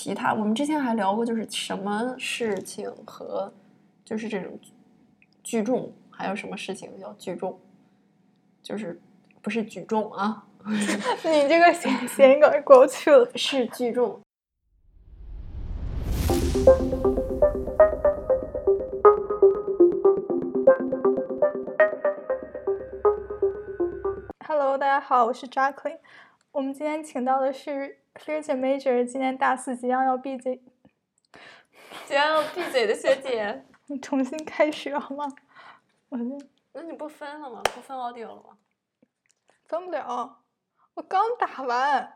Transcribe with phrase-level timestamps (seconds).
[0.00, 3.52] 其他，我们之前还聊过，就是什么事情和
[4.04, 4.56] 就是这种
[5.42, 7.58] 聚众，还有什么事情叫聚众，
[8.62, 9.00] 就是
[9.42, 13.28] 不是举重啊， 你这个谐谐音梗过不去了。
[13.34, 14.20] 是聚众。
[24.46, 25.98] Hello，大家好，我是 Jacqueline。
[26.52, 30.56] 我们今天请到的是 First Major 今年大四即将要闭嘴，
[32.06, 35.30] 即将要闭嘴的学姐，你重新开始好吗？
[36.08, 36.24] 我这
[36.72, 37.62] 那你不分了吗？
[37.74, 38.56] 不分 audio 了吗？
[39.66, 40.38] 分不了，
[40.94, 42.14] 我刚打完。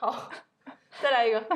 [0.00, 0.30] 好，
[1.02, 1.46] 再来一个。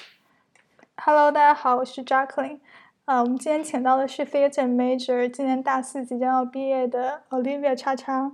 [0.96, 2.60] Hello，大家好，我是 Jacqueline。
[3.04, 8.32] 啊，我们今天请到的是 First Major 今年大四即将要毕业的 Olivia 叉叉。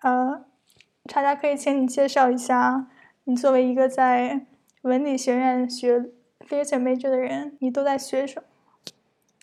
[0.00, 0.44] 呃，
[1.08, 2.86] 叉叉可以请你介绍一下，
[3.24, 4.46] 你作为一个在
[4.82, 5.98] 文理学院学
[6.48, 8.48] First Major 的人，你都在学什么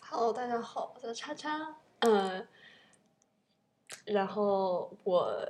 [0.09, 2.47] ？Hello，大家好，我叫叉叉，嗯，
[4.05, 5.49] 然后我，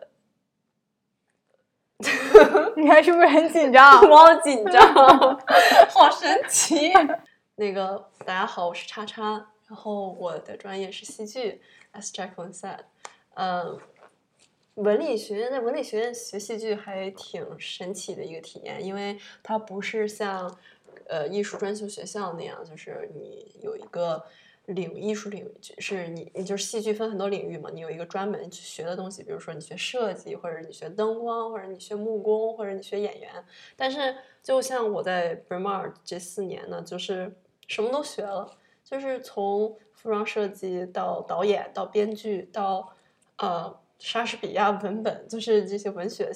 [2.75, 4.01] 你还是不是很紧张？
[4.09, 4.93] 我好紧张，
[5.89, 6.91] 好神奇。
[7.55, 11.61] 那个大家好，我是叉叉，然后我的专业是戏剧
[11.93, 12.79] ，as Jacqueline said，
[13.35, 13.79] 嗯，
[14.81, 20.57] 文理学院在文理学院学戏剧还挺神奇的一个体验，因为它不是像
[21.07, 24.23] 呃艺术专修学校那样，就是你有一个。
[24.65, 33.31] 领艺术领域是你，你就是戏剧分很多领域嘛，你有一个专门去学的东西，比如说你学设计，或者你学灯光，或者你学木工，或者你学演员。
[33.75, 37.35] 但是就像我在 Bryn Mawr 这四年呢，就是
[37.67, 38.47] 什么都学了，
[38.83, 42.93] 就是从服装设计到导演到编剧到
[43.37, 46.31] 呃莎士比亚文本，就是这些文学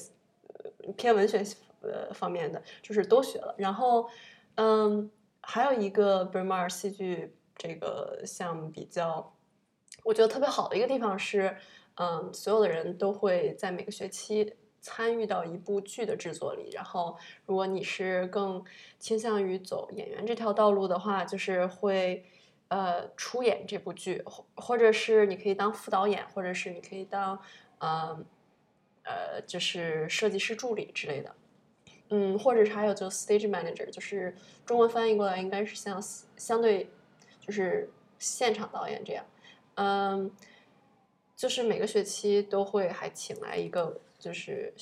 [0.96, 1.44] 偏文学
[1.82, 3.56] 呃方面的，就是都学了。
[3.58, 4.08] 然后
[4.56, 5.10] 嗯，
[5.42, 7.36] 还有一个 b r m a r 戏剧。
[7.56, 9.32] 这个项目比较，
[10.04, 11.56] 我觉得特别好的一个地方是，
[11.98, 16.72] 嗯，所有的人都会在每个学期参与到一部剧的制作里。
[16.72, 17.16] 然后，
[17.46, 18.62] 如果你是更
[18.98, 22.26] 倾向于走演员这条道路的话，就是会
[22.70, 27.40] 呃出演这部剧，或或者是你可以当副导演，或者是你可以当
[27.80, 28.20] 呃
[29.04, 31.36] 呃就是设计师助理之类的。
[32.10, 34.36] 嗯，或者是还有就 stage manager，就是
[34.66, 36.02] 中文翻译过来应该是像
[36.36, 36.90] 相对。
[37.46, 39.26] 就是现场导演这样，
[39.76, 40.32] 嗯，
[41.36, 44.74] 就是每个学期都会还请来一个，就是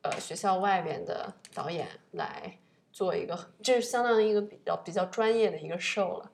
[0.00, 2.58] 呃学校外边的导演来
[2.90, 6.31] 做一个，这是相当于一个比较比较专业的一个 show 了，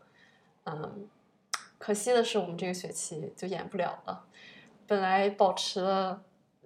[0.69, 1.09] 嗯，
[1.79, 4.25] 可惜的是我们这个学期就演不了了，
[4.87, 6.23] 本来保持了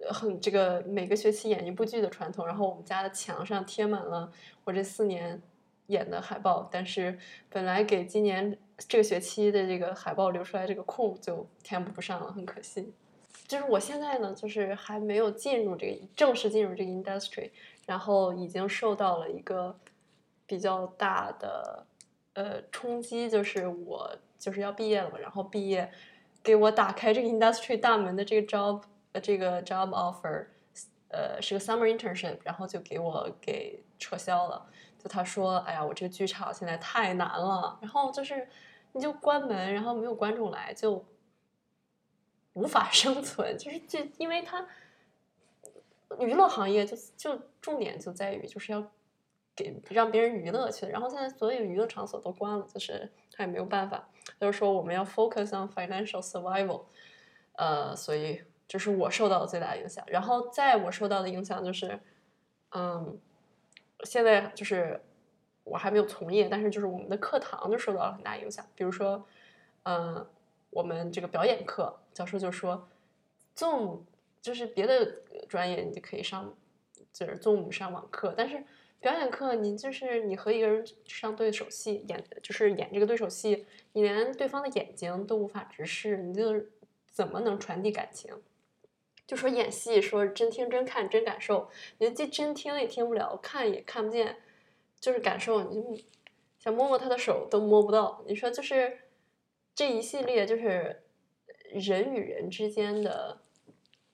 [0.09, 4.31] 很这个每个学期演一部剧的传统，然后我们家的墙上贴满了
[4.63, 5.41] 我这四年
[5.87, 7.17] 演的海报，但是
[7.49, 8.57] 本来给今年。
[8.87, 12.91] 这个学期的这个海报留出来这个空就填补不上了，很可惜。
[13.47, 17.51] 就是我现在呢，就是还没有进入这个正式进入这个 industry，
[17.85, 19.77] 然后已经受到了一个
[20.47, 21.85] 比较大的
[22.33, 25.91] 呃冲击，就是我就是要毕业了嘛，然后毕业
[26.41, 30.47] 给我打开这个 industry 大门的这个 job 呃这个 job offer，
[31.09, 34.65] 呃是个 summer internship，然后就给我给撤销了。
[34.97, 38.47] 就他说：“哎呀，我这个剧场现在太难了，然后就是
[38.93, 41.05] 你就关门，然后没有观众来，就
[42.53, 43.57] 无法 生存。
[43.57, 44.65] 就是这，因为他
[46.19, 48.91] 娱乐行业就就重点就在于就是要
[49.55, 54.09] 给让别人娱乐去，然后现在所有娱乐场所都关了，就是他也没有办法。
[54.39, 56.85] 就是说我们要 focus on financial survival，
[57.53, 60.03] 呃，所以这是我受到的最大影响。
[60.07, 61.99] 然后在我受到的影响就是，
[62.71, 63.19] 嗯。”
[64.05, 65.01] 现在就是
[65.63, 68.65] 我还没有从业，但是就是我们的课堂就受到了很大影响。
[68.75, 69.25] 比如说，
[69.83, 70.27] 嗯，
[70.71, 72.85] 我们这个表演课教授就说
[73.55, 74.05] 纵
[74.41, 75.05] 就是别的
[75.47, 76.53] 专业你就可以上，
[77.13, 78.61] 就是 Zoom 上网课，但是
[79.03, 86.63] 表演课你就是你和一个人上对手戏演，就是演这个对手戏，你连对方的眼睛都无法直视，你就
[87.11, 88.33] 怎么能传递感情？
[89.27, 94.37] 就说演戏，说真听真看真感受，你既真听也听不了，看也看不见，
[95.01, 96.03] 就是感受，你就
[96.57, 98.23] 想摸摸他的手都摸不到。
[98.25, 98.99] 你说就是
[99.75, 101.03] 这一系列就是
[101.73, 103.41] 人与人之间的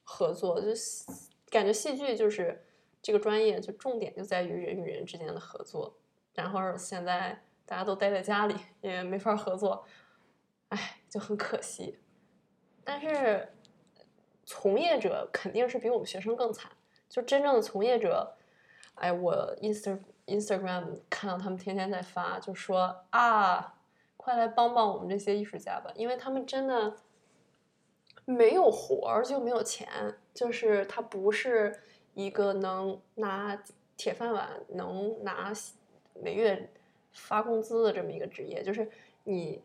[0.04, 0.68] 合作，就
[1.52, 2.66] 感觉戏剧就是
[3.02, 5.98] 这个专业就重点就在于人与人之间的合作。
[6.34, 9.86] 然后现在大家都待在家里，也没法合作，
[10.70, 12.00] 哎，就很可惜。
[12.84, 13.50] 但是。
[14.52, 16.72] 从业者肯定是比我们学生更惨，
[17.08, 18.36] 就真正的从业者，
[18.96, 23.76] 哎，我 Inst Instagram 看到他们天天在发，就说啊，
[24.18, 26.96] 快来帮帮我们这些艺术家吧，因为他们真的
[28.26, 31.80] 没有活儿就没有钱，就是他不是
[32.14, 33.62] 一个能拿
[33.96, 35.52] 铁饭碗、能拿
[36.22, 36.72] 每月
[37.14, 38.90] 发工资的这么一个职业，就是
[39.24, 39.64] 你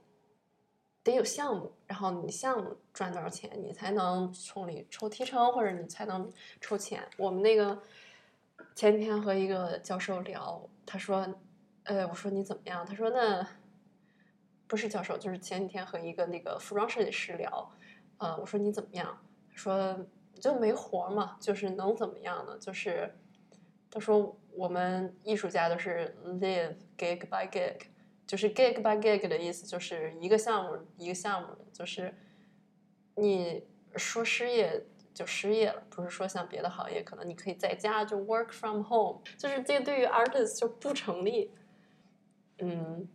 [1.02, 7.06] 得有项目，然后你项目赚多少钱，你才能从里抽提成，或者你才能抽钱。
[7.16, 7.80] 我们那个
[8.74, 11.26] 前几天和一个教授聊，他说，
[11.84, 12.84] 呃，我说你怎么样？
[12.86, 13.46] 他说那
[14.66, 17.70] 不是教授，就是前几天和一个那个服装设计师聊，
[18.18, 19.18] 呃，我说你怎么样？
[19.50, 20.06] 他说
[20.40, 22.58] 就没活嘛，就是能怎么样呢？
[22.58, 23.14] 就是
[23.90, 27.76] 他说我们艺术家都是 live gig by gig，
[28.26, 32.14] 就是 gig by gig 的意思就是一个项目一个项目，就是
[33.16, 33.66] 你
[33.96, 41.52] 说失业就失业了，不是说像别的行业可能你可以在家就 work from home，就是这对于 artist 就不成立。
[42.58, 43.08] 嗯，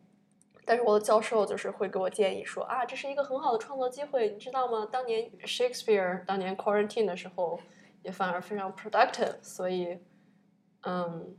[0.69, 4.87] 但是我的教授就是会给我建议说啊，这是一个很好的创作机会，你知道吗？
[4.91, 7.59] 当年 Shakespeare 当年 quarantine 的时候
[8.03, 9.97] 也反而非常 productive，所以
[10.81, 11.35] 嗯，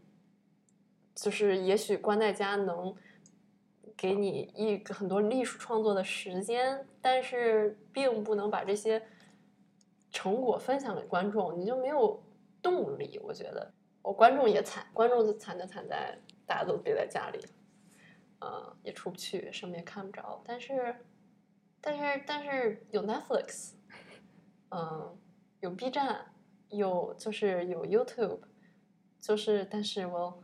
[1.14, 2.92] 就是也许关在家能
[3.96, 9.00] 给你一个很多艺术创作的时间，但是并不能把这些
[10.10, 12.20] 成果分享给观众，你就没有
[12.60, 13.20] 动力。
[13.22, 13.72] 我觉得，
[14.02, 17.38] 我观众也惨，观众就惨就惨在大家都憋在家里，
[18.40, 20.42] 呃，也出不去，什么也看不着。
[20.44, 20.96] 但是，
[21.80, 23.74] 但是，但是有 Netflix，
[24.70, 25.18] 嗯，
[25.60, 26.32] 有 B 站，
[26.70, 28.40] 有就是有 YouTube，
[29.20, 30.42] 就是但是我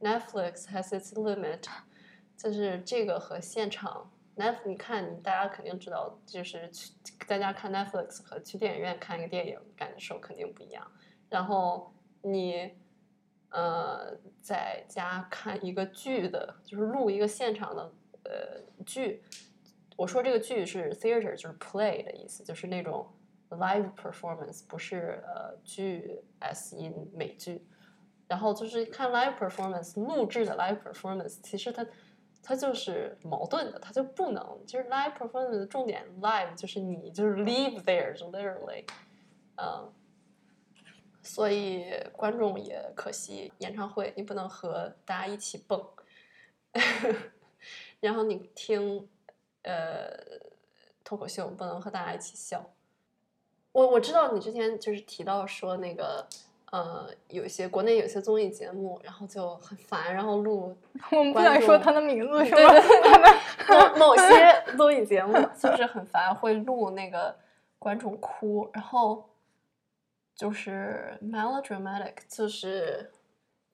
[0.00, 1.64] Netflix has its limit，
[2.36, 6.92] 就是这个和现场 Netflix，你看大家肯定知道，就是去
[7.26, 10.90] 在家看 Netflix 和去电影院看一个电影感受肯定不一样。
[11.28, 11.92] 然后
[12.22, 12.74] 你
[13.50, 17.92] 呃在家看一个剧的，就是录一个现场的
[18.24, 19.22] 呃剧，
[19.96, 23.06] 我说这个剧是 theater，就是 play 的意思，就是那种
[23.50, 27.66] live performance，不是呃剧 s 音美剧。
[28.26, 31.86] 然后就是看 live performance 录制的 live performance，其实它
[32.42, 38.84] 它就是矛盾的，它就不能，就是 live performance 的重点 live 就是你就是 live there，就 literally，
[39.56, 39.90] 嗯，
[41.22, 45.84] 所以观众也可惜，演唱会你不能和大家一起蹦，
[48.00, 49.08] 然后你听
[49.62, 50.08] 呃
[51.04, 52.64] 脱口秀不能和大家一起笑。
[53.72, 56.26] 我我知道你之前就是提到说那个
[56.72, 60.76] 呃有一些国内有些综艺节目，然后就很烦，然后录
[61.12, 62.72] 我们不观想说他的名字是对吗？
[63.68, 67.36] 对某某些综艺节目就是很烦，会录那个
[67.78, 69.27] 观众哭，然后
[70.38, 73.10] 就是 melodramatic，就是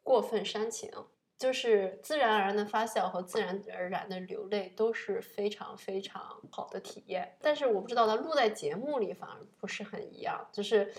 [0.03, 0.91] 过分煽情，
[1.39, 7.37] 就是自然而然的发笑和自然而然的流泪都是非常非常好的体验。
[7.43, 10.93] 但是我不知道它录在节目里反而不是很一样，就是。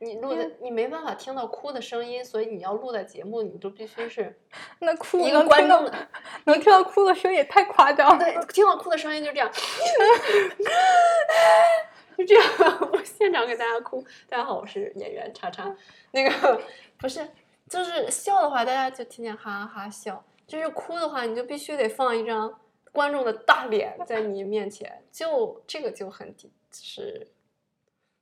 [0.00, 4.38] 你录的你没办法听到哭的声音，所以你要录在节目，你就必须是
[4.80, 6.08] 那哭一个观众的
[6.44, 8.18] 能听到哭的声音也太夸张了。
[8.18, 9.48] 对，听到哭的声音就这样，
[12.16, 12.90] 就 这样。
[12.92, 14.04] 我现场给大家哭。
[14.28, 15.74] 大家好，我是演员叉叉。
[16.12, 16.60] 那个
[16.98, 17.28] 不是，
[17.68, 20.14] 就是笑的话，大家就听见哈哈哈笑；
[20.46, 22.60] 就是哭的话，你就必须得放一张
[22.92, 26.34] 观众的大脸在你面前，就这个就很
[26.70, 27.28] 是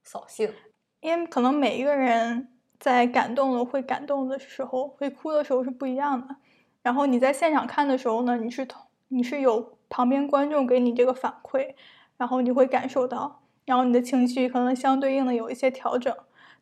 [0.04, 0.52] 扫兴。
[1.00, 6.36] 因为可能每一个人在感动了会感动的时候，会哭的时候是不一样的。
[6.82, 11.74] 然后你在现场看的时候呢，你是同你是有旁边观众给你这个反馈，
[12.16, 16.14] 然后你会感受到，然后你的情绪可能相对应的有一些调整。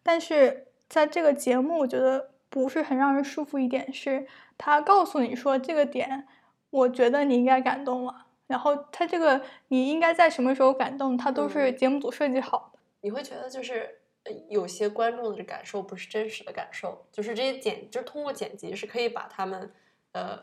[0.02, 4.26] 但是在这个节目，我觉得不是很让人舒服一点是，
[4.56, 6.26] 他告诉你说这个点，
[6.70, 8.26] 我觉得你应该感动了。
[8.46, 12.78] 然后他这个你应该在什么时候感动，他都是嗯节目组设计好的。
[13.02, 19.72] 你会觉得就是呃有些观众的感受不是真实的感受，就是这些剪，就是通过剪辑是可以把他们
[20.12, 20.36] 呃，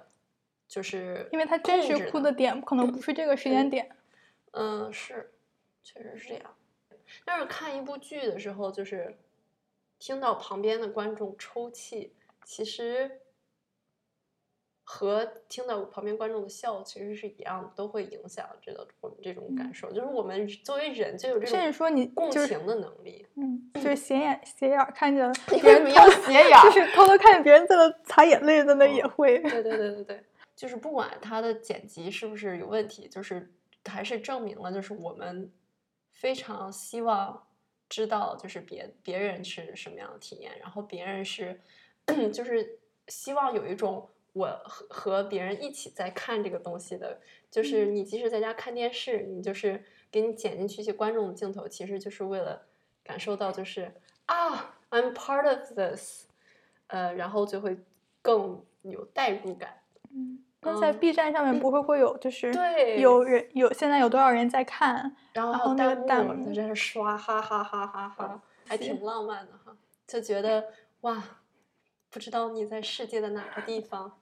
[0.69, 3.89] 就是因为他真实哭的点可能不是这个时间点。
[4.51, 5.31] 嗯，是，
[5.88, 6.53] 确实是这样。
[7.24, 9.15] 但是看一部剧的时候，就是
[9.98, 12.12] 听到旁边的观众抽泣，
[12.44, 13.22] 其实
[14.84, 19.89] 和听到旁边观众的笑其实是一样的，都会影响这个我们这种感受。
[19.94, 23.25] 就是我们作为人就有这种甚至说你共情的能力。
[23.36, 29.39] 嗯，就是斜眼斜眼看着你别人偷为什么要斜眼 就是偷偷看见别人在那擦眼泪在那也会。
[29.39, 30.24] 对对对对对，
[30.58, 33.50] 就是不管他的剪辑是不是有问题，就是
[33.86, 35.50] 还是证明了，就是我们
[36.17, 37.47] 非常希望
[37.88, 41.62] 知道，就是别别人是什么样的体验，然后别人是
[42.33, 47.21] 就是希望有一种我和和别人一起在看这个东西的，
[47.51, 52.65] 就是你即使在家看电视，你就是给你剪进去一些观众的镜头，其实就是为了
[53.03, 53.93] 感受到就是
[54.25, 56.25] 啊，I'm part of this，
[56.88, 57.77] 呃，然后就会
[58.21, 59.81] 更有代入感。
[60.09, 65.15] 嗯，那在 B 站上面不会会有就是对有人有现在有多少人在看？
[65.33, 70.65] 然后那个弹幕弹幕在这刷，哈哈哈哈哈，还挺浪漫的哈，就觉得
[71.01, 71.23] 哇，
[72.09, 74.19] 不知道你在世界的哪个地方，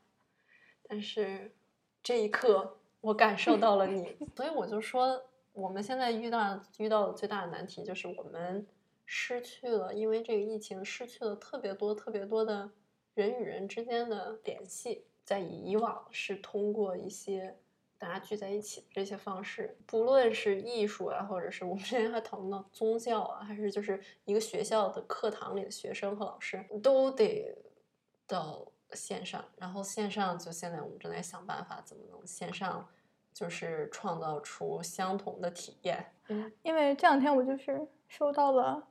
[0.87, 1.55] 但是
[2.03, 5.23] 这一刻我感受到了你， 所以我就说，
[5.53, 8.67] 我们现在遇到遇到的最大的难题就是我们
[9.05, 12.69] 失去了，因为这个疫情失去了特别多特别多的
[13.13, 17.57] 人与人之间的联系，在以往是通过一些。
[17.97, 27.57] 大家聚在一起的这些方式，不论是艺术啊，或者是我们之前还讨论到宗教啊，还是就是一个学校的课堂里的学生和老师，都得
[28.27, 29.43] 到线上。
[29.55, 32.85] 然后线上就现在我们正在想办法，怎么能线上
[33.33, 36.05] 就是创造出相同的体验。
[36.27, 38.85] 嗯，因为这两天我就是收到了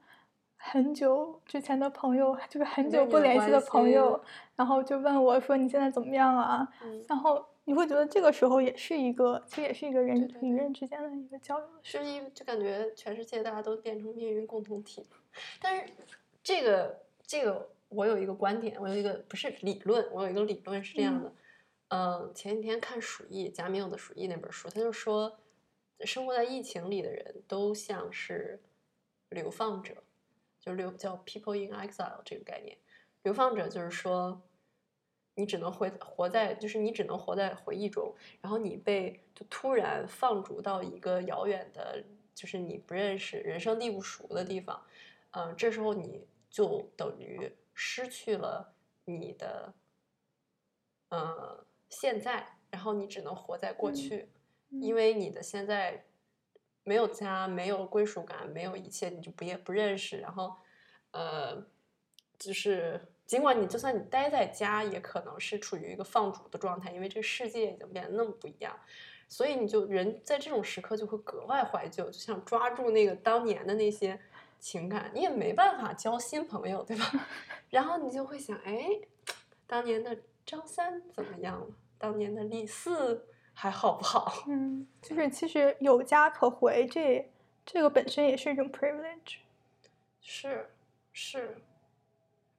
[0.66, 4.18] 很久之前的朋友，就是很久不联系的朋友，
[4.56, 6.66] 然后就问我说你现在怎么样啊？
[6.82, 15.04] 嗯然后你会觉得这个时候也是一个，其实也是一个人与人之间的一个交流是因就感觉全世界大家都变成命运共同体。
[15.60, 15.92] 但是
[16.42, 21.30] 这个这个，我有一个观点，我有一个不是理论，我有一个理论是这样的。
[21.88, 25.38] 嗯、前几天看《鼠疫》贾米尔的《鼠疫》那本书，他就说，
[26.00, 28.60] 生活在疫情里的人都像是
[29.28, 29.94] 流放者，
[30.64, 32.78] 就是流叫 people in exile 这个概念。
[33.22, 34.40] 流放者就是说，
[35.34, 42.02] 你只能活活在，就是你只能活在回忆中，然后你被就突然放逐到一个遥远的，
[42.34, 44.82] 就是你不认识、人生地不熟的地方，
[45.32, 49.74] 嗯、这时候你就等于失去了你的，
[51.10, 54.28] 呃，现在，然后你只能活在过嗯去，
[54.70, 56.06] 嗯因为你的现在
[56.84, 60.54] 没有家，没有归属感，没有一切，你就不也不认识，然后，
[61.10, 61.66] 呃，
[62.38, 68.78] 就是尽管你就算你待在家，也可能是处于一个放逐的状态，因为这个世界已经变得那么不一样，
[69.28, 74.20] 所以你就人在这种时刻就会格外怀旧，就想抓住那个当年的那些
[74.60, 77.10] 情感，你也没办法交新朋友，对吧？
[77.70, 79.00] 然后你就会想，哎，
[79.66, 81.66] 当年的张三怎么样了？
[81.96, 84.44] 当年的李四还好不好？
[84.48, 87.32] 嗯，就是其实有家可回，这
[87.64, 89.36] 这个本身也是一种 privilege。
[90.20, 90.70] 是
[91.12, 91.56] 是，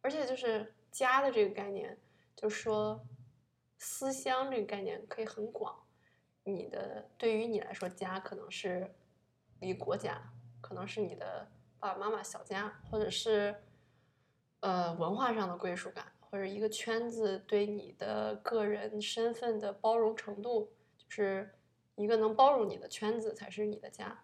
[0.01, 1.97] 而且就是家的这个概念，
[2.35, 2.99] 就说
[3.77, 5.75] 思乡这个概念可以很广。
[6.43, 8.93] 你的对于你来说，家可能是
[9.59, 10.21] 一个国家，
[10.61, 11.47] 可能是你的
[11.79, 13.55] 爸爸妈妈小家，或者是
[14.59, 20.71] 呃文化上的归属感，或者一个圈子对你的个人身份的包容程度，
[21.07, 21.49] 就是
[21.95, 24.23] 一个能包容你的圈子才是你的家。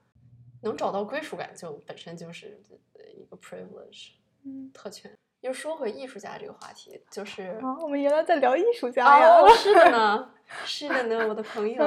[0.63, 2.61] 能找到归属感，就本身就是
[2.93, 4.11] 呃一个 privilege
[4.43, 5.11] 嗯，特权。
[5.39, 9.41] 又说回艺术家这个话题，就是啊，我们原来在聊艺术家呀。
[9.41, 10.33] 哦， 是的呢，
[10.63, 11.83] 是的呢，我的朋友。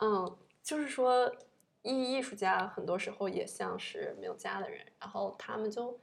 [0.00, 1.32] 嗯，就是说，
[1.82, 5.96] 艺艺术家很多时候也像是没有家的人，然后他们就，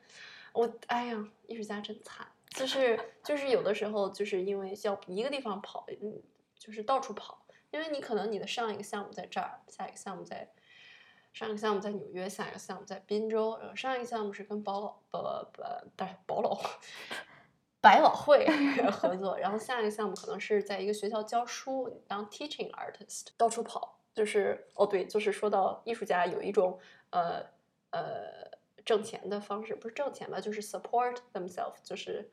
[0.54, 6.22] 我哎呀，艺术家真惨，就是就是有的时候就是因为要一个地方跑，嗯，
[6.58, 7.37] 就是到处跑，
[7.72, 10.52] 因为你可能你的上一个项目在这儿，下一个项目在。
[11.34, 15.20] 上一个项目在纽约，下一个项目在滨州，然后上一个项目是跟保老不
[15.54, 15.64] 不
[15.96, 16.60] 不是保老
[17.80, 18.44] 百老汇
[18.92, 24.00] 合作，然后下一个项目可能是在一个学校教书，你当 teaching artist，到处跑。
[24.16, 26.80] 就是哦，对，就是说到艺术家有一种
[27.12, 27.46] 呃
[27.92, 28.50] 呃
[28.84, 32.32] 挣钱的方式，不是挣钱吧，就是 support themselves，就是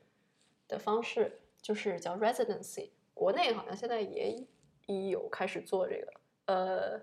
[0.67, 2.89] 的方式，就是叫 residency。
[3.13, 4.31] 国内好像现在也
[4.87, 6.13] 一有开始做这个，
[6.45, 6.97] 呃，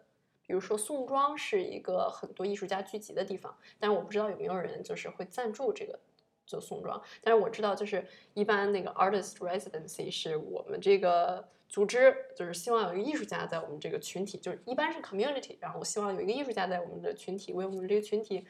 [0.47, 5.99] 比如说宋庄是一个很多艺术家聚集的地方，但是我不知道有没有人就是会赞助这个
[6.47, 18.47] 就宋庄，但是我知道就是一般那个 artist residency 是我们这个组织就是希望有一个艺术家在我们这个群体，就是一般是 community，然后我希望有一个艺术家在我们的群体为我们这个群体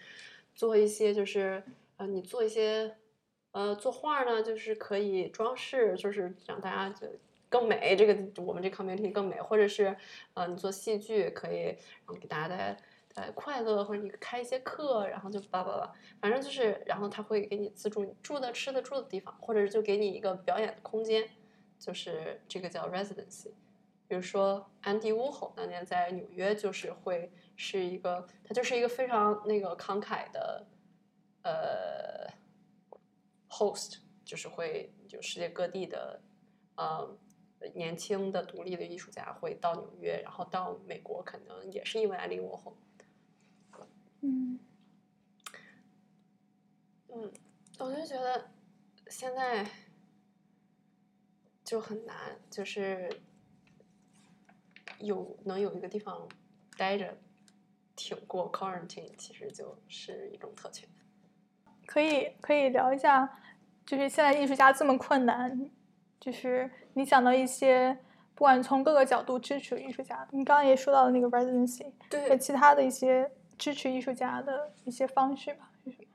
[0.55, 1.63] 做一些就是
[1.97, 2.97] 呃你做一些
[3.53, 7.07] 呃作画呢，就是可以装饰，就是让大家就。
[7.53, 9.95] 更美，这个我们这 community 更美，或者是，
[10.33, 12.77] 呃，你做戏剧可以，然后给大家带来
[13.13, 21.29] 带来快乐，或者你开一些课，然后就叭叭叭，反正就是，然后他会给你资助你住的、吃的、住的地方，或者是就给你一个表演的空间，
[21.79, 23.53] 就是这个叫 residency。
[24.09, 30.67] 比如说安迪沃霍当年在纽约就是会是一个，他就是一个非常那个慷慨的，
[31.43, 32.33] 呃
[33.51, 36.19] ，host，就是会有世界各地的，
[36.77, 37.15] 呃。
[37.75, 42.77] 年轻的独立的艺术家会到纽约，然后到美国，可能也是因为安利沃霍。
[44.21, 44.59] 嗯
[47.09, 47.33] 嗯，
[47.79, 48.51] 我就觉得
[49.09, 49.67] 现在
[51.65, 52.17] 就很难，
[52.49, 53.11] 就是
[54.99, 56.29] 有能有一个地方
[56.77, 57.19] 待着，
[57.97, 60.89] 挺过 quarantine，其实就是一种特权。
[61.85, 63.41] 可以可以聊一下，
[63.85, 65.69] 就是现在艺术家这么困难，
[66.21, 67.97] 就是你想到一些，
[68.35, 75.71] 不管从各个角度支持艺术家，你刚刚也说到了那个 residency，和对，其他的一些支持艺术家的一些方式吧。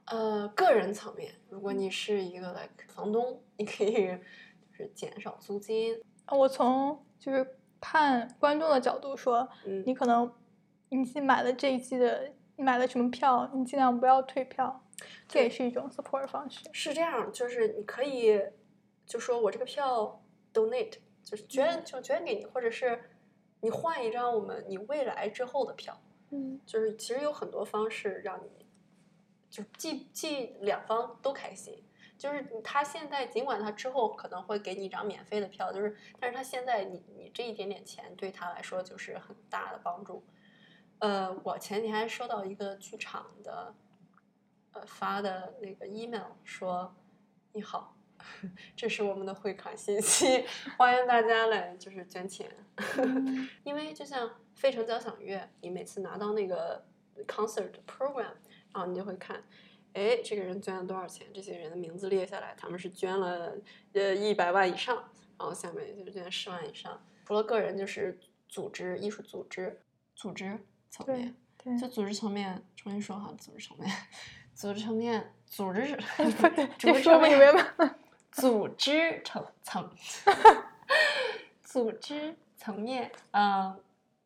[0.06, 7.46] 呃，个人层面，如果你是一个 like 房东，你可以就是减少租金，呃我从就是
[7.82, 10.32] 看观众的角度说，嗯，你可能
[10.90, 14.82] 你新买了这一季的，你买了什么票，你尽量不要退票，
[15.28, 16.62] 这也是一种 support 方式。
[16.72, 18.42] 是这样，就是你可以
[19.06, 20.22] 就说我这个票
[20.54, 23.12] donate，就是捐就捐给你，或者是
[23.62, 26.00] 你换一张我们你未来之后的票，
[26.32, 28.66] 嗯就是其实有很多方式让你，
[29.50, 31.84] 就既既两方都开心。
[32.18, 40.26] 就是他现在尽管他之后可能会给你一张免费的票，就是但是他现在你你这一点点钱对他来说就是很大的帮助。
[40.98, 43.76] 呃，我前几天收到一个剧场的
[44.72, 46.96] 呃发的那个 email 说，
[47.54, 47.96] 你好，
[48.76, 50.46] 这是我们的汇款信息，
[50.78, 52.50] 欢迎大家来就是捐钱。
[52.98, 56.86] 嗯 因为就像费城交响乐，你每次拿到那个
[57.28, 58.34] concert program，
[58.74, 59.44] 然后你就会看，
[59.94, 61.28] 哎，这个人捐了多少钱？
[61.34, 63.56] 这些人的名字列下来，他们是捐了
[63.94, 64.96] 呃一百万以上，
[65.40, 67.02] 然后下面就是捐十万以上。
[67.26, 69.82] 除了个人，就是组织、艺术组织、
[70.16, 71.36] 组织层面。
[71.58, 73.92] 对，就组织层面，重新说哈，组织层面，
[74.54, 77.96] 组织层面，组织不对，组织这说不明层面，白。
[78.32, 79.90] 组织层层，
[81.64, 83.76] 组织层面，呃，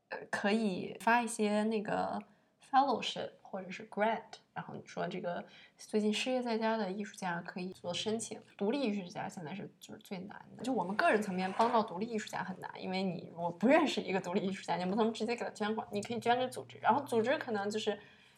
[0.10, 2.22] 呃可以发一些那个
[2.70, 4.22] fellowship 或者是 grant，
[4.53, 5.44] 然后你说这个
[5.77, 17.98] 最近失业在家的艺术家可以做申请，独立艺术家现在是就是最难的，就我们个人层面帮到独立艺术家很难，因为你如果不认识一个独立艺术家，你不能直接给他捐款，你可以捐给组织，然后组织可能就是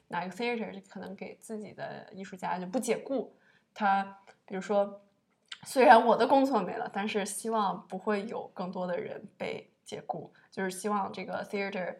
[0.09, 3.35] 哪个 theater 可能给自己的艺术家就不解雇，
[3.73, 5.01] 他比如说。
[5.65, 11.95] 虽然我的工作没了，但是希望不会有更多的人被解雇，就是希望这个 theater，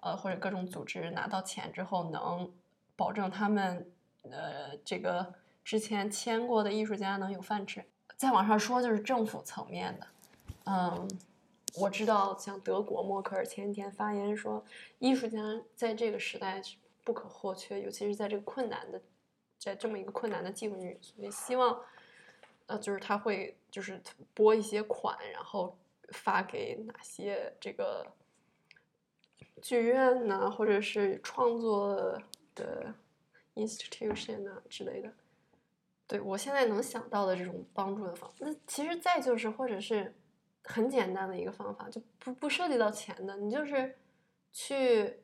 [0.00, 2.52] 呃或者各种组织拿到钱之后，能
[2.94, 3.90] 保证他们
[4.30, 7.84] 呃这个之前签过的艺术家能有饭吃。
[8.16, 10.06] 再往上说就是政府层面的，
[10.64, 11.08] 嗯，
[11.78, 14.64] 我知道像德国默克尔前几天发言说，
[14.98, 15.38] 艺术家
[15.74, 19.00] 在这个时代是不可或缺，尤其是在这个困难的，
[19.58, 21.78] 在这么一个困难的境遇，所以希望。
[22.66, 24.00] 呃，就是他会就是
[24.34, 25.78] 拨一些款，然后
[26.10, 28.06] 发给哪些这个
[29.62, 32.20] 剧院呐、或者是创作
[32.54, 32.92] 的
[33.54, 35.12] institution 啊之类的。
[36.08, 40.14] 对我现在能想到的这种帮助的方法，那其实再就是或者是
[40.62, 43.96] 很简单的一个方法，就不不涉及到钱的，你就是
[44.52, 45.20] 去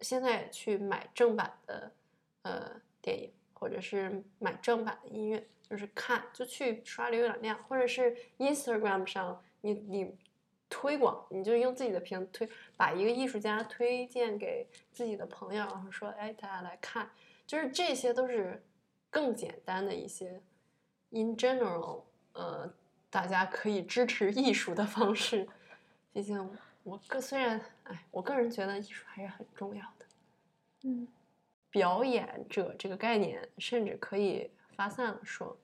[0.00, 1.92] 现在去买正版的
[2.42, 5.46] 呃电影，或者是买正版的音乐。
[5.68, 10.16] 就是看，就去刷浏览量，或者是 Instagram 上你你
[10.68, 17.10] 推广，你就用自己的屏推，把一个艺术家推荐给自己的朋友，然后说，哎，大家来看，
[17.46, 18.62] 就是这些都是
[19.10, 20.40] 更简单的一些
[21.10, 22.02] in general，
[22.32, 22.72] 呃，
[23.10, 25.48] 大家可以支持艺术的方式。
[26.12, 26.50] 毕竟
[26.82, 30.06] 我个虽然，哎，我个人觉得艺术还是很重要的。
[30.84, 31.08] 嗯
[31.70, 35.58] 表演者这个概念，甚至可以发散了说，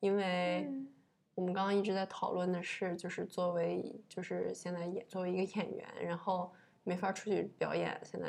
[0.00, 0.88] 因为嗯
[1.36, 6.52] 我们刚刚一直在讨论的是，就是作为就是现在演作为一个演员，然后
[6.82, 8.28] 没法出去表演，现在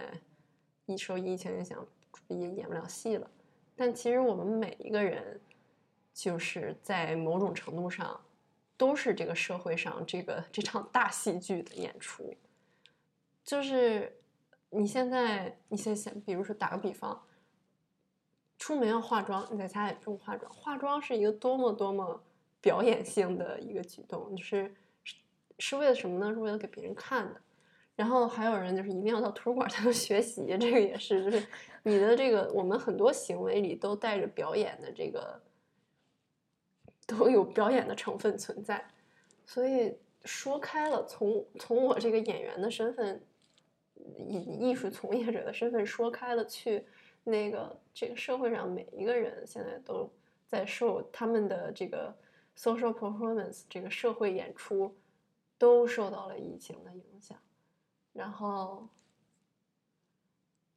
[0.86, 1.84] 一受疫情影响
[2.28, 3.28] 也演不了戏了。
[3.76, 5.42] 但其实我们每一个人，
[6.14, 8.22] 就是在某种程度上，
[8.78, 12.32] 都是这个社会上这个这场大戏剧的演出，
[13.44, 14.14] 就是。
[14.70, 17.18] 你现在，你现在想，比如说打个比方，
[18.68, 20.52] 出门要化妆，你在家也不用化妆。
[20.54, 22.22] 化妆是一个多么多么
[22.60, 24.76] 表演性的一个举动，就是
[25.06, 25.16] 是
[25.58, 26.34] 是为了什么呢？
[26.34, 27.40] 是为了给别人看的。
[27.96, 31.48] 然后还有人就是一定要到图书馆才能 学习，这个也是，就是
[31.84, 35.42] 你的这个我们很多行为里都带着表演的这个，
[37.06, 38.86] 都有表演的成分存在。
[39.46, 43.24] 所以说开了，从从我这个演员的身份。
[44.16, 46.86] 以艺术从业者的身份说开了去，
[47.30, 50.10] 那个这个社会上每一个人现在都
[50.46, 52.16] 在受他们的这个
[52.58, 54.96] social performance 这个社会演出
[55.58, 57.38] 都受到了疫情的影响。
[58.14, 58.88] 然后，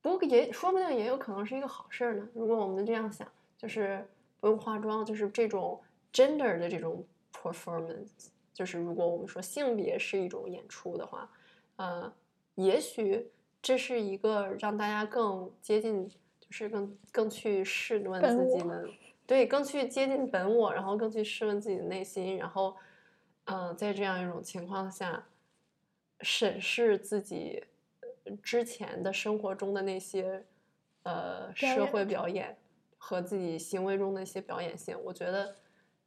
[0.03, 2.29] 不过也说不定也有可能是一个好事儿呢。
[2.35, 4.07] 如果我们这样想，就是
[4.41, 5.81] 不用化妆，就是这种
[6.13, 11.31] gender 的这种 performance，就是如果我们说性别是一种演出的话，
[11.77, 12.13] 呃，
[12.57, 13.31] 也许
[13.63, 16.11] 这是一个让大家更接近，
[16.51, 18.89] 是更更去试问自己我的，
[19.27, 22.77] 对，更去接近本我，然后更去试问自己的内心，然后，
[23.45, 25.25] 嗯、在这样一种情况下，
[26.21, 27.63] 审视自己
[28.01, 30.45] 呃之前的生活中的那些
[31.05, 32.57] 呃社会表演
[32.99, 35.55] 和自己行为中的一些表演性，我觉得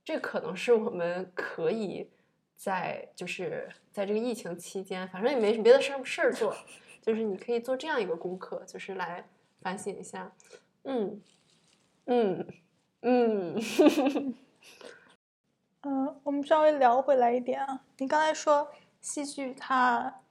[0.04, 2.10] 这可能是我们可以
[2.56, 6.54] 在就是在这个疫情期间，反正也没别的事儿事儿做，
[7.02, 9.26] 就是你可以做这样一个功课，就是来
[9.64, 10.32] 反省一下，
[10.84, 11.22] 嗯
[12.06, 12.46] 嗯
[13.02, 13.56] 嗯，
[15.82, 17.84] 嗯， 我们稍微聊回来一点啊。
[17.98, 20.22] 你刚才说戏剧它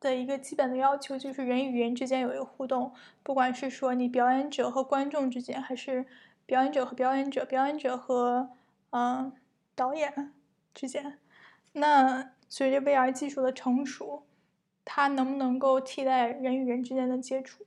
[0.00, 6.06] 的一个基本的要求就是人与人之间有一个互动，不管是说你表演者和观众之间，还是
[6.46, 8.50] 表演者和表演者、表演者和
[8.90, 9.32] 嗯
[9.74, 10.32] 导演
[10.72, 11.18] 之间。
[11.72, 14.24] 那随着 VR 技术的成熟，
[14.84, 17.66] 它能不能够替代人与人之间的接触？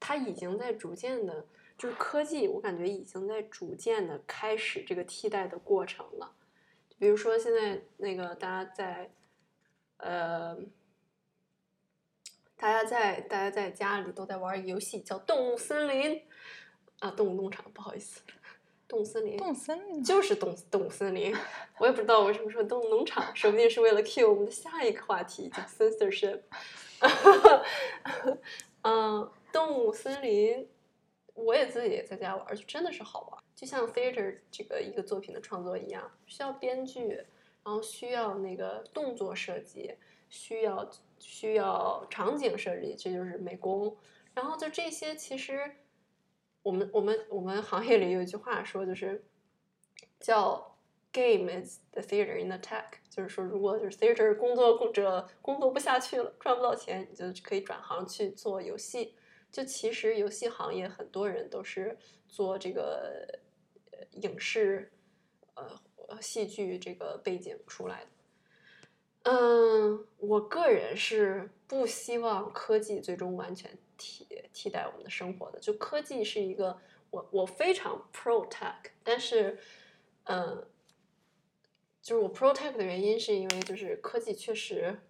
[0.00, 1.46] 它已经在逐渐的，
[1.78, 6.32] 就是科技，我感觉已经在逐渐的开始这个替代的过程了。
[6.98, 9.10] 比如说现在那个大家在，
[9.98, 10.56] 呃，
[12.56, 16.16] 大家在大家在家里都在玩游戏叫《动物森林》，
[16.98, 18.20] 啊，动物农场，不好意思，
[18.88, 21.34] 动物森林，动森林就是动动物森林，
[21.78, 26.40] 我也不知道为什么说动物农场，说不定是为了 cue 我们的下一个话题，叫 censorship。
[28.82, 30.68] 嗯，动物森林，
[31.34, 33.42] 我也自己也在家玩，就真的是好玩。
[33.54, 37.08] 就像 theater 这个一个作品的创作一样，需要编剧，
[37.62, 39.94] 然后需要那个动作设计，
[40.28, 43.96] 需要需要场景设计，这就是美工。
[44.32, 45.76] 然后就这些，其实
[46.62, 49.24] 我们我们我们行业里有一句话说，就是
[50.18, 50.78] 叫
[51.12, 59.14] “game is the theater in the tech”，就是说，如果就是 theater 工作者工作不下去了，赚不到钱，你就可以转行去做游戏。
[59.52, 63.40] 就其实游戏行业很多人都是做这个
[64.12, 64.92] 影视
[65.54, 68.10] 呃戏剧这个背景出来的。
[69.24, 75.58] 嗯，我个人是不希望科技最终完全替替代我们的生活的。
[75.58, 79.58] 就科技是一个，我我非常 pro tech，但是，
[80.24, 80.64] 嗯，
[82.00, 85.00] 就是我 pro tech 的原因是因为就是科技确实，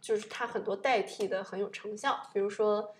[0.00, 2.94] 就是它很多代替的很有成效，比如说。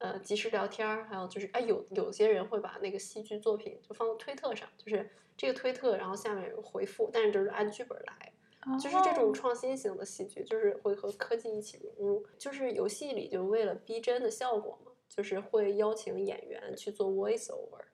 [0.00, 8.32] 呃，即时聊天儿，还有就是，哎，有有些人会把那个戏剧作品就放到推特上，就是这个推特，然后下面有回复，但是就是按剧本来，
[8.78, 12.26] 就是这种创新型的戏剧，就是会和科技一起融入。
[12.38, 17.84] 就是游戏里就为了逼真的效果嘛，就是会邀请演员去做 voice over，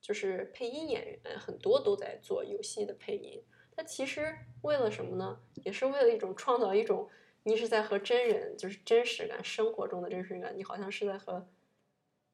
[0.00, 3.42] 就是配音演员很多都在做游戏的配音。
[3.74, 5.40] 它其实为了什么呢？
[5.64, 7.08] 也是为了一种创造一种。
[7.42, 11.48] 你是在和真人，就是真实感，生活中的真实感，你好像是在和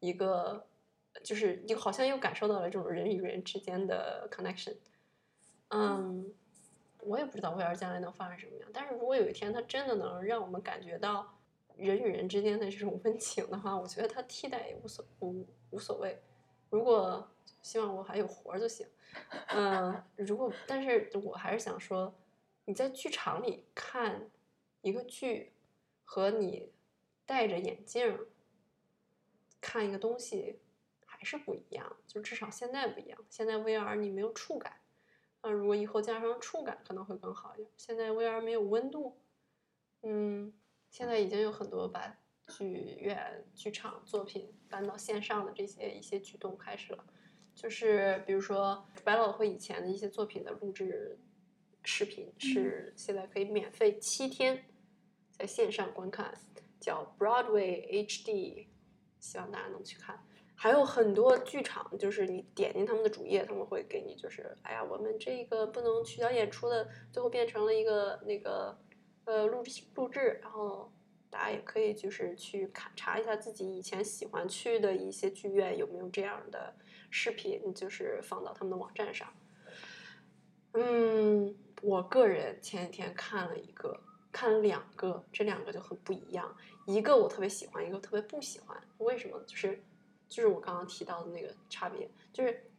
[0.01, 0.67] 一个，
[1.23, 4.77] 就是你好像又感受到了这种人与人之间的 connection。
[5.69, 6.35] 嗯，
[7.01, 11.39] 我也不知道 VR 将来能发生什么样，但是如果有一天它真的能让我们感觉到
[11.77, 16.21] 人与人之间的这种温情的话，我觉得它替代也无所无无所谓。
[16.69, 17.31] 如果
[17.63, 18.87] 希望我还有活儿就行。
[19.49, 22.13] 嗯，如果但是我还是想说，
[22.65, 24.29] 你在剧场里看。
[24.87, 25.53] 一个剧
[26.05, 26.71] 和你
[27.25, 28.21] 戴着眼镜
[29.61, 30.61] 看一个东西
[31.05, 33.19] 还是不一样，就至少现在不一样。
[33.29, 34.79] 现在 VR 你没有触感，
[35.41, 37.69] 啊，如果以后加上触感可能会更好一点。
[37.77, 39.19] 现在 VR 没有温度，
[40.03, 40.53] 嗯，
[40.89, 47.05] 现在已经有很多把剧院、剧场作品搬到线上的这些一些举动开始了，
[47.57, 51.19] 就是比如说百老汇以前的一些作品的录制
[51.83, 54.65] 视频是现在可以免费七天。
[55.39, 56.33] 在线上观看，
[56.81, 58.67] 叫 Broadway HD，
[59.21, 60.19] 希望大家能去看。
[60.59, 68.79] 还有很多剧场，就是你点进他们的主页，他们会给你就是，哎呀，我们这个不能取消演出的，最后变成了一个那个
[69.27, 69.63] 呃录
[69.95, 70.91] 录制，然后
[71.29, 76.75] 大家也可以就是去看查一下自己以前喜欢去的一些剧院有没有这样的
[77.11, 79.29] 视频，就是放到他们的网站上。
[80.73, 84.06] 嗯，我个人前几天看了一个。
[84.37, 86.55] 看了两个，这两个就很不一样。
[86.85, 88.79] 一个我特别喜欢，一个特别不喜欢。
[88.99, 89.43] 为什么？
[89.47, 89.83] 就是
[90.29, 92.71] 就是我刚刚提到的那个差别，就是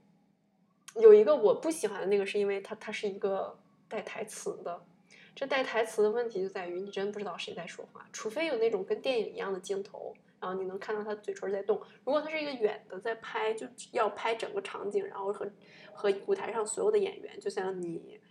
[0.97, 4.85] 有一个我不喜欢的那个，是因为它它是一个带台词的。
[5.33, 11.81] 这带台词的问题就在于你真不知道谁在说话，除非有那种跟电影一样的镜头，然后你能看到他嘴唇在动。
[12.05, 15.51] 如果他是一个远的在拍，就要拍整个场景，然后和
[15.91, 18.21] 和舞台上所有的演员，就像你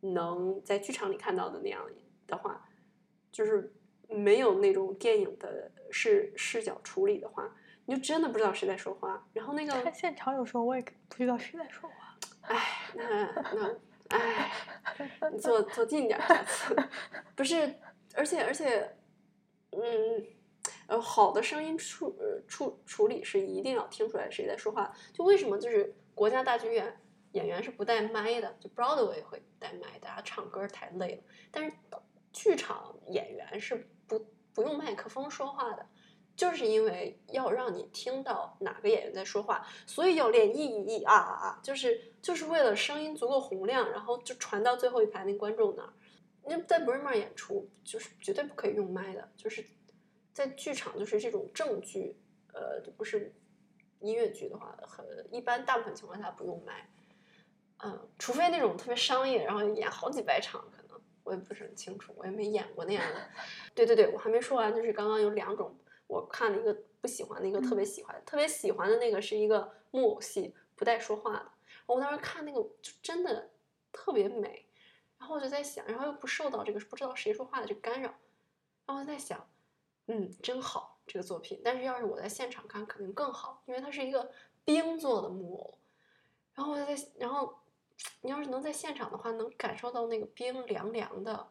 [0.00, 1.82] 能在剧场里看到的那样
[2.26, 2.66] 的话，
[3.34, 3.74] 就是
[4.08, 7.52] 没有那种电影的视视角处理的话，
[7.84, 9.26] 你就真的不知道谁在说话。
[9.32, 12.16] 然后那个看现场有时候我也不知道谁在说话。
[12.42, 13.76] 哎，那那
[14.10, 14.52] 哎，
[15.32, 16.76] 你 坐坐近点儿，下次
[17.34, 17.74] 不是，
[18.14, 18.96] 而且而且，
[19.70, 20.24] 嗯，
[20.86, 22.16] 呃，好的声音处
[22.46, 24.94] 处处理是一定要听出来谁在说话。
[25.12, 26.96] 就为什么就是国家大剧院
[27.32, 31.22] 演员是不带麦的，就 Broadway 会带麦，大家唱歌太累了。
[31.50, 31.74] 但是
[32.34, 35.86] 剧场演员是不不用麦克风说话的。
[36.36, 45.92] 就是因为要让你听到哪个演员在说话，所以要练一一一啊啊啊，就是就是为了声音足够洪亮，然后就传到最后一排那观众那儿。
[46.42, 49.64] 那在 b r i m e r 演出就是绝对不可以用麦的，就是
[50.32, 52.16] 在剧场就是这种正剧，
[52.52, 53.32] 呃，不是
[54.00, 56.90] 音乐剧的话，很一般，大部分情况下不用麦。
[57.84, 60.83] 嗯，除非那种特别商业，然后演好几百场，可能
[61.24, 63.20] 我也不是很清楚，我也没演过那样的。
[63.74, 65.76] 对对对，我还没说完，就是刚刚有两种。
[66.06, 71.50] 我看了一个不喜欢的，一个特别喜欢，特别喜欢的那个是一个木偶戏，不带说话的。
[71.86, 73.50] 我当时看那个就真的
[73.90, 74.66] 特别美，
[75.18, 78.14] 然后我就在想，然后又不受到这个不知道谁说话的这个干扰，
[78.84, 79.48] 然后我在想，
[80.06, 81.58] 嗯，真好这个作品。
[81.64, 84.30] 但是要是我在现场看，肯定更好，因为它是一个
[84.62, 85.78] 冰做的木偶。
[86.54, 87.58] 然后我就在，然后
[88.22, 91.48] 你要是能在现场的话，能感受到那个冰凉凉的。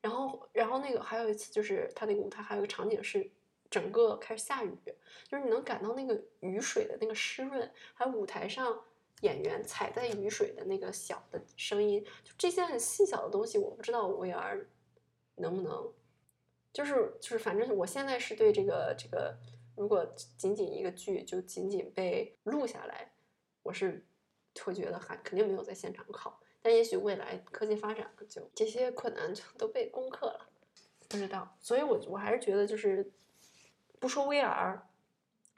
[0.00, 3.30] 然后，然后那个还有一次就是他那个舞台还有一个场景是。
[3.68, 4.70] 整个开始下雨，
[5.28, 8.80] 就是你能感到那个雨水的那个湿润，还有舞台上
[9.22, 14.66] 演员踩在雨水的那个小的声音，就这些很细小的东西，我不知道 VR
[15.34, 15.92] 能不能，
[16.72, 19.36] 就是就是反正我现在是对这个这个，
[19.74, 20.06] 如果
[20.38, 23.14] 仅仅一个剧就仅仅被录下来，
[23.64, 24.06] 我是
[24.64, 30.48] 会觉得还肯定没有在现场考，但也许未来科技发展了，就这些困难就都被攻克了，
[31.08, 33.12] 不知道，所以我我还是觉得就是。
[33.98, 34.78] 不说 VR，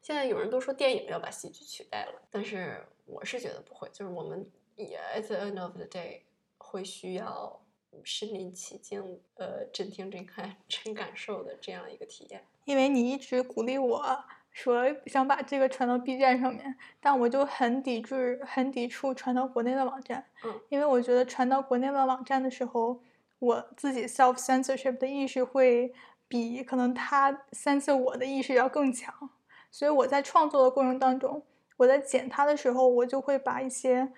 [0.00, 6.22] 现在有人都说电影要把戏剧取代了，但是我是觉得不会，就是我们也 at the end of the day
[6.56, 7.60] 会需要
[8.04, 12.46] 身临其境，呃，真听真看真感受的这样一个体验。
[12.64, 23.00] 因为你一直鼓励我说想把这个传到 B 站上面，但我就很抵制、很抵触传到国内的网站，嗯，因为我觉得传到国内的网站的时候，
[23.38, 25.94] 我自己 self censorship 的意识会。
[26.30, 29.30] 比可能他三次我的意识要更强，
[29.70, 31.42] 所以我在创作的过程当中，
[31.78, 34.12] 我在剪它的时候，我就会把一些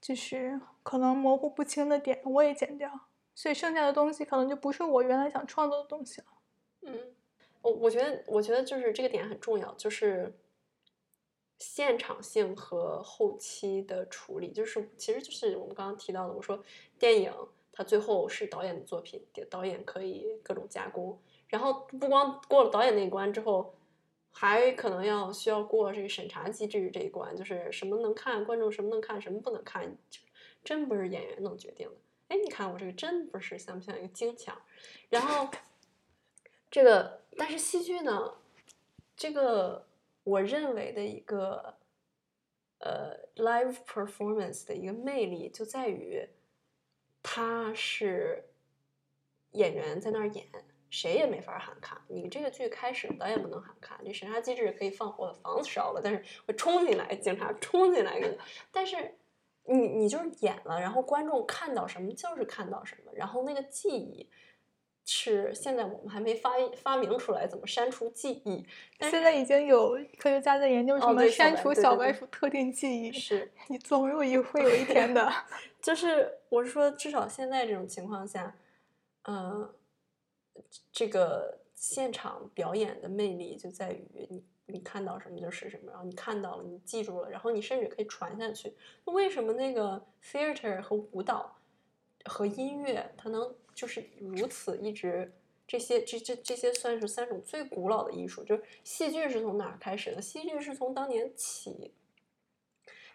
[0.00, 2.90] 就是可能模糊不清的点我也剪掉，
[3.34, 6.26] 所以剩下的东西可能就不是我原来想创作的东西了。
[6.86, 6.98] 嗯，
[7.62, 10.32] 我我觉得我觉得就是这个点很重要，就是
[11.58, 16.62] 现场性和后期的处理，就是其实就是我们刚刚提到的，我说
[16.98, 17.32] 电影
[17.72, 21.18] 它最后是导演的作品，导演可以各种加工。
[21.48, 23.74] 然后不光过了导演那一关之后，
[24.30, 30.20] 还可能要需要过这个审查机制这一关，就是什么能看，观众什么能看，什么不能看，就
[30.62, 31.94] 真不是演员能决定的。
[32.28, 34.56] 哎，你看我这个真不是像不像一个京腔？
[35.08, 35.50] 然后
[36.70, 38.34] 这个，但是戏剧呢，
[39.16, 39.86] 这个
[40.22, 41.74] 我认为的一个
[42.78, 46.28] 呃 live performance 的一个魅力就在于，
[47.22, 48.44] 它是
[49.52, 50.46] 演员在那儿演。
[50.92, 52.04] 谁也没法喊卡。
[52.08, 54.00] 你这个剧开始，导演不能喊卡。
[54.04, 58.20] 这审查机制可以放火房子烧了，但是会冲进来，警察冲进来。
[58.72, 59.14] 但是
[59.66, 63.12] 你你就是演了，然后观众看到什么就是看到什么。
[63.14, 64.28] 然后那个记忆
[65.12, 68.64] 是现在我们还没发发明出来怎么删除记忆。
[68.98, 73.12] 但现在已经有科学家在研究什么删除小白鼠特定记忆。
[73.12, 75.30] 是你总有一会有一天的。
[75.82, 78.54] 就是我是说，至少现在这种情况下，
[79.22, 79.68] 嗯。
[80.92, 88.74] 这个现场表演的魅力就在于你，你看到什么就是什么，然后你看到了，你记住了，然后你甚至可以传下去。
[89.04, 91.56] 为什么那个 theater 和舞蹈
[92.26, 95.32] 和音乐，它能就是如此一直？
[95.66, 98.42] 这些这这这些算是三种最古老的艺术。
[98.42, 100.20] 就是戏剧是从哪儿开始的？
[100.20, 101.92] 戏剧是从当年祈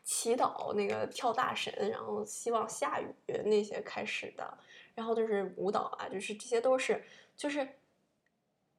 [0.05, 3.07] 祈祷那个跳大神，然后希望下雨
[3.43, 4.57] 那些开始的。
[4.93, 7.03] 然后就是舞蹈啊，就是这些都是。
[7.35, 7.67] 就是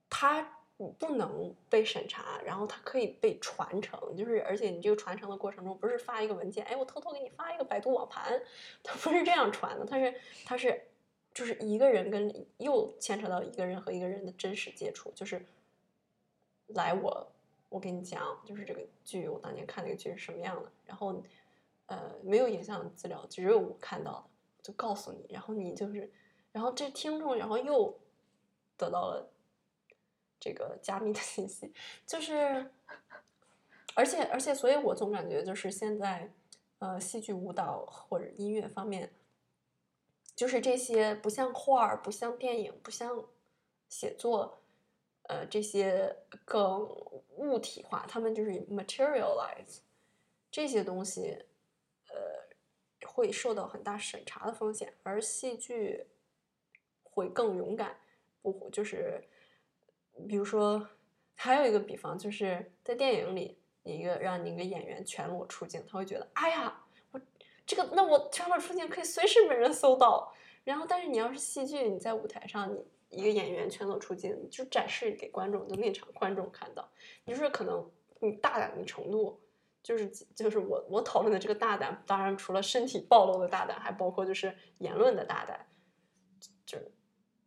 [0.09, 0.57] 它
[0.97, 4.17] 不能被审查，然后它可以被传承。
[4.17, 8.41] 就是而且你这个传承的过程中，不是发一个文件，哎，我偷偷给你发一个百度网盘，
[8.83, 10.15] 它不是这样传的，它是
[10.47, 10.83] 它是
[11.37, 15.45] 就是一个人跟又牵扯到一个人和一个人的真实接触，就是
[16.69, 17.31] 来我
[17.69, 21.23] 我跟你讲，就是这个剧我当年看那个剧是什么样的，然后
[21.89, 24.25] 呃没有影像资料，只有我看到的，
[24.63, 26.11] 就告诉你，然后你就是，
[26.53, 27.95] 然后这听众然后又
[28.79, 29.31] 得到了
[30.41, 31.71] 这个加密的信息，
[32.07, 32.71] 就是
[33.95, 36.33] 而且而且，所以我总感觉就是现在
[36.79, 39.13] 呃戏剧、舞蹈或者音乐方面。
[40.37, 43.25] 就是这些不像画儿、不像电影、不像
[43.89, 44.63] 写作，
[45.23, 46.87] 呃，这些更
[47.37, 49.79] 物体化，他们就是 materialize
[50.51, 51.47] 这些东西，
[52.11, 56.07] 呃，会受到很大审查的风险，而戏剧
[57.03, 57.99] 会更勇敢，
[58.43, 59.27] 不就是，
[60.29, 60.87] 比如说，
[61.35, 66.83] 还有一个比方，就是在电影里，一个让你一个演员全裸出镜，他会觉得，哎呀。
[67.67, 70.33] 这个，那我全裸出镜可以随时被人搜到。
[70.63, 72.85] 然后，但是你要是戏剧，你在舞台上，你
[73.23, 76.89] 一个演员全裸出镜，就展示给观众，就那场观众看到。
[77.25, 79.41] 你就是可能你大胆的程度，
[79.81, 85.67] 就是就是我我讨论的这个大胆，当然除了身体暴露的大胆，还包括就是言论的大胆，
[86.65, 86.79] 就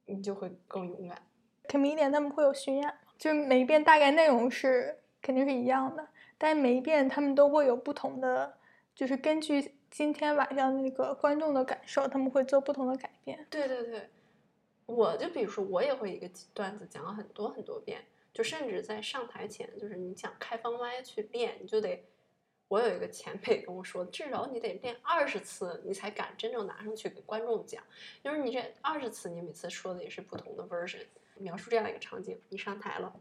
[0.06, 1.22] 你就会更勇敢。
[1.68, 8.58] comedian 他们会有巡演，就每一遍大概内容是肯定是一样的，但每一遍他们都会有不同的，
[8.96, 9.76] 就是根据。
[9.90, 13.46] 今天晚上那个观众的感受，他们会做不同的改变。
[13.50, 14.10] 对对对，
[14.86, 22.06] 我就比如说，我也会一个段子讲了很多很多遍，就甚至在上台前，就是你想开放麦去练，你就得，
[22.68, 27.84] 我有一个前辈跟我说，至少你得练二十次，你才敢真正拿上去给观众讲。
[28.24, 31.06] 就是你这二十次，你每次说的也是不同的 version，
[31.40, 33.12] 描述这样一个场景，你上台了，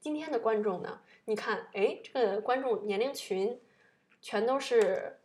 [0.00, 3.60] 今天的观众呢，你看，哎，这个观众年龄群
[4.22, 5.18] 全都是。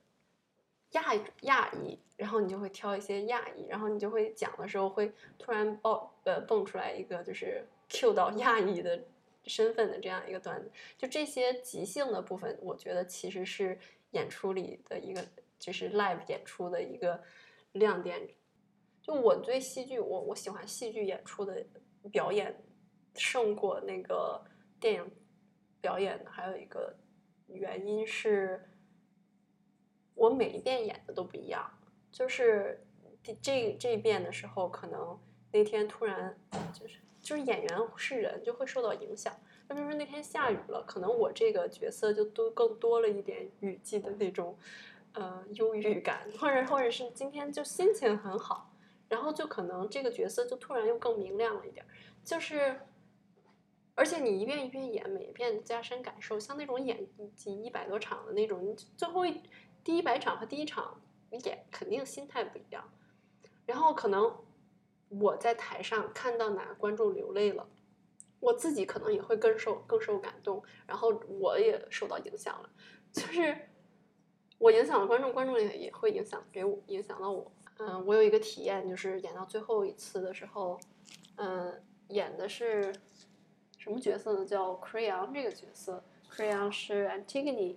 [0.95, 9.03] 亚亚裔，然后你就会挑一些亚裔，然后你就会讲的时候会突然爆呃蹦出来一个就是 Q 到亚裔的
[9.43, 13.77] 身份的这样一个段子，就这些即兴的部分，我觉得其实是
[14.11, 15.21] 演出里的一个
[15.59, 17.21] 就是 live 演出的一个
[17.73, 18.27] 亮点。
[19.01, 21.65] 就我对戏剧，我我喜欢戏剧演出的
[22.11, 22.55] 表演
[23.15, 24.43] 胜过那个
[24.79, 25.11] 电影
[25.81, 26.95] 表演的，还有一个
[27.47, 28.69] 原因是。
[30.15, 31.69] 我每一遍演的都不一样，
[32.11, 32.81] 就是
[33.41, 35.19] 这这一遍的时候，可能
[35.51, 36.35] 那天突然
[36.73, 39.35] 就是就是演员是人就会受到影响。
[39.67, 44.57] 那比如说那天下雨了，可能我这个角色就多更多了一点雨季的那种
[45.13, 48.71] 呃忧郁感，或者或者是今天就心情很好，
[49.09, 51.85] 然后就可能这个角色就突然又更明亮了一点，
[52.23, 52.79] 就是。
[53.97, 59.23] 而且你一遍一遍演，每一遍加深感受，像那种演几一百多场的那种，最后。
[59.85, 62.83] 第一百场和第一场演肯定心态不一样，
[63.67, 64.35] 然后可能
[65.09, 67.69] 我在台上看到哪个观众流泪了，
[68.39, 72.69] 我自己可能也会更受更受感动，然后我也受到影响了，
[73.13, 73.55] 就是
[74.57, 77.51] 我影响了观众，观众也也会影响给我影响到我。
[77.77, 80.79] 嗯，我有一个体验，就是演到最后一次的时候，
[81.35, 82.91] 嗯，演的是
[83.77, 84.43] 什么角色呢？
[84.43, 87.75] 叫 Creon 这个角色，Creon 是 Antigone。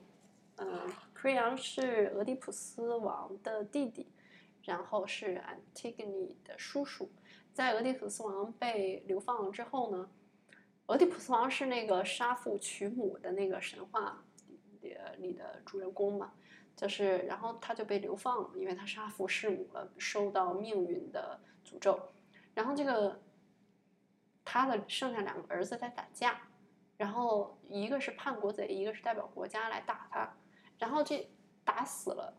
[0.61, 0.91] 嗯，
[1.21, 4.07] 奎昂是俄狄浦斯王的弟弟，
[4.63, 5.43] 然后是
[5.75, 7.11] Antigone 的叔叔。
[7.53, 10.09] 在俄狄浦斯王被流放了之后呢，
[10.87, 14.23] 俄狄浦斯王是那个杀父娶母的那个神话
[14.81, 16.35] 里里的主人公嘛，
[16.77, 21.99] 就是然后他就被流放了，因为他杀父弑母了，受到命运的诅咒。
[22.55, 23.21] 然后这个
[24.45, 26.41] 他的剩下两个儿子在打架，
[26.97, 30.33] 然后一个是叛国贼，一个是代表国家来打他。
[30.79, 31.29] 然后这
[31.65, 32.33] 打死了，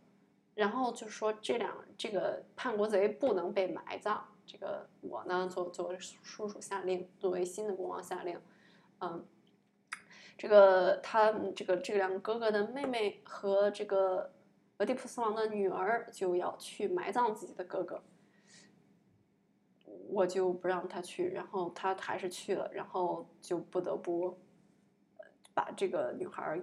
[0.56, 4.26] 然后就说这两这个叛国贼不能被埋葬。
[4.46, 8.42] 这个我呢，作作为叔叔下令，作为新的国王下令，
[9.00, 9.24] 嗯，
[10.36, 14.32] 这个他这个这两个哥哥的妹妹和这个
[14.78, 18.02] 俄狄浦斯王的女儿就要去埋葬自己的哥哥，
[20.10, 24.40] 我就不让他去，然后他还是去了，然后就不得不
[25.54, 26.60] 把这个女孩。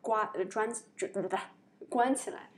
[0.00, 1.38] 关呃关对对对
[1.88, 2.50] 关起来，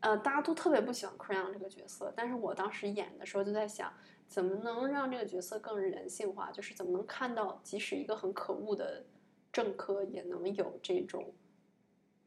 [0.00, 3.92] 呃，大家都特别不喜欢 Crayon 这个角色，但是我当时演的时候就在想，
[4.26, 6.50] 怎么能让这个角色更人性化？
[6.50, 9.04] 就是怎么能看到，即使一个很可恶的
[9.52, 11.32] 政客，也能有这种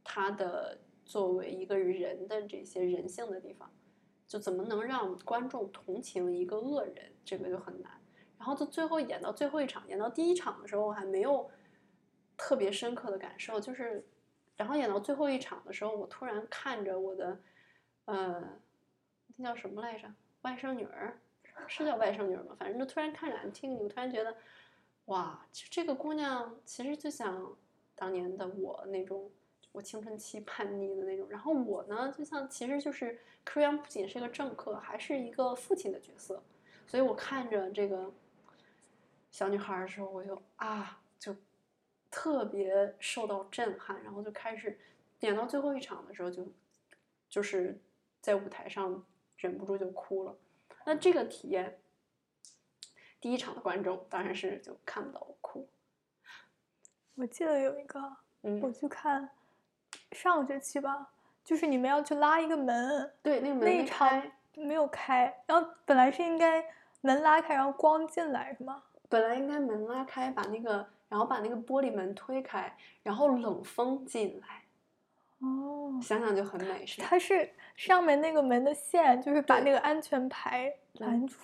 [0.04, 3.72] 他的作为一个人的这些人性的地方，
[4.28, 7.12] 就怎么能让观众同情一个恶人？
[7.26, 7.92] 这个就很难。
[8.38, 11.50] 然后就最后演到最后一场，演到第一场的时候，我还没有
[12.38, 14.06] 特别深刻的感受，就是。
[14.58, 17.40] 然后演到最后一场的时候，我突然看着我的，
[18.06, 18.44] 呃，
[19.36, 20.12] 那叫什么来着？
[20.42, 21.20] 外甥女儿，
[21.68, 22.56] 是叫外甥女儿吗？
[22.58, 24.36] 反正就突然看着 Antigone，我突然觉得，
[25.06, 27.56] 哇，就这个姑娘其实就像
[27.96, 29.30] 当年的我那种，
[29.72, 31.28] 我青春期叛逆的那种。
[31.30, 36.42] 然后我呢，就像其实就是科央不仅是一个政客，还是一个父亲的角色。
[36.86, 38.12] 所以我看着这个
[39.30, 41.00] 小女孩的时候，我就啊，
[42.10, 44.80] 特别受到震撼，然后就开始
[45.22, 46.48] 演到最后一场的时候，就
[47.30, 47.80] 就是
[48.22, 49.04] 在舞台上
[49.38, 50.36] 忍不住就哭了。
[50.86, 51.80] 那这个体验，
[53.20, 55.68] 第一场的观众当然是就看不到我哭。
[57.16, 59.30] 我记得有一个，我嗯，去看
[60.12, 61.10] 上个学期吧，
[61.44, 66.64] 就是你们要去拉一个门，对，那个门没那一场开，没有开，然后本来是应该
[67.02, 68.84] 门拉开，然后光进来是吗？
[69.10, 74.64] 本来应该门拉开，把那个然后把那个玻璃门推开，然后冷风进来，
[75.40, 77.08] 哦，想想就很美，是吧？
[77.10, 81.36] 它是上面那个门的线，就是把那个安全牌拦住，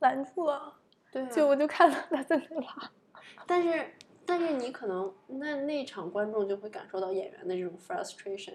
[0.00, 0.74] 拦住了。
[1.10, 2.90] 对啊，就我就看到他在那拉，
[3.46, 3.94] 但是
[4.24, 8.54] 但是你可能那那场观众就会感受到演员的这种 frustration。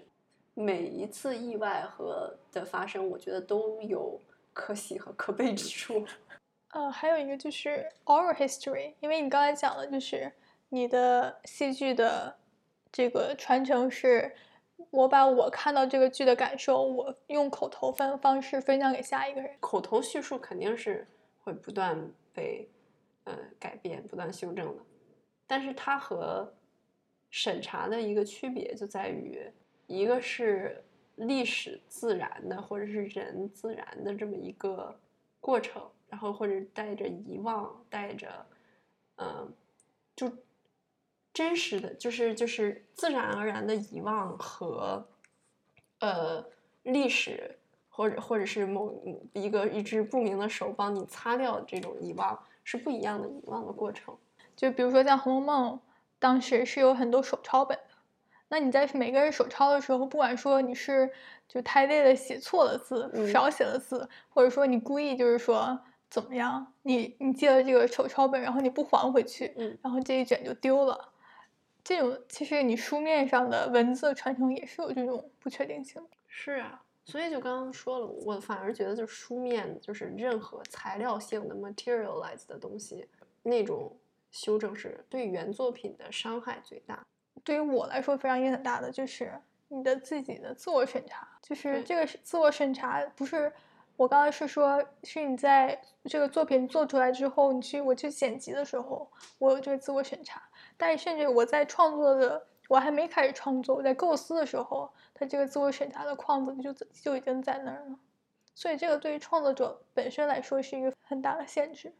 [0.54, 4.20] 每一次意外和的发生，我觉得都有
[4.52, 6.04] 可喜和可悲之处。
[6.70, 10.30] 呃，还有一个就是 oral history，因为你刚才讲了，就是
[10.68, 12.36] 你的戏剧的
[12.92, 14.34] 这个传承是，
[14.90, 19.56] 我把我看到这个剧的感受，我用口头分方式分享给下一个人。
[19.60, 21.06] 口头叙述肯定是
[21.40, 21.98] 会不断
[22.34, 22.68] 被
[23.24, 24.82] 呃改变、不断修正的，
[25.46, 26.52] 但是它和
[27.30, 29.50] 审查的一个区别就在于，
[29.86, 30.84] 一个是
[31.16, 34.94] 历史自然的，或者是人自然的这么一个
[35.40, 38.46] 过程，然后或者带着遗忘，带着
[39.16, 39.48] 嗯、呃
[40.16, 40.32] 就
[41.32, 45.06] 真实的，就是就是自然而然的遗忘和
[46.00, 46.44] 呃
[46.82, 47.56] 历史
[47.88, 48.92] 或者或者是某
[49.32, 54.16] 一个一只不明的手帮你擦掉这种遗忘，是不一样的遗忘的过程。
[54.56, 55.76] 就比如说像《红楼梦》，
[56.18, 57.84] 当时是有很多手抄本的。
[58.48, 61.08] 那你在每个人手抄的时候，不管说你是
[61.46, 65.78] 就太累了写错了字，嗯少写了字，或者说你故意就是说
[66.10, 71.12] 怎么样，你你借了这个手抄本，然后你不还回去，嗯然后这一卷就丢了。
[71.84, 76.02] 这种其实你书面上的文字传承也是有这种不确定性。
[76.26, 83.08] 是啊，所以就刚刚说了，我反而觉得就是书面就是任何材料性的 materialize 的东西，
[83.42, 83.96] 那种
[84.30, 87.02] 修正是对原作品的伤害最大。
[87.42, 89.32] 对于我来说非常影响很大的就是
[89.68, 93.50] 你的自己的自我审查，就是这个是自我审查，不是
[93.98, 100.40] 我刚才是说，是你在这个作品做出来之后，你去我去剪辑的时候，我有这个自我审查，
[100.76, 106.72] 但是甚至我在创作的，我还没开始创作，我在构思的时候，它这个自我审查的框子就
[107.02, 107.98] 就已经在那儿了，
[108.54, 111.92] 所以这个对于创作者本身来说是一个很大的限制。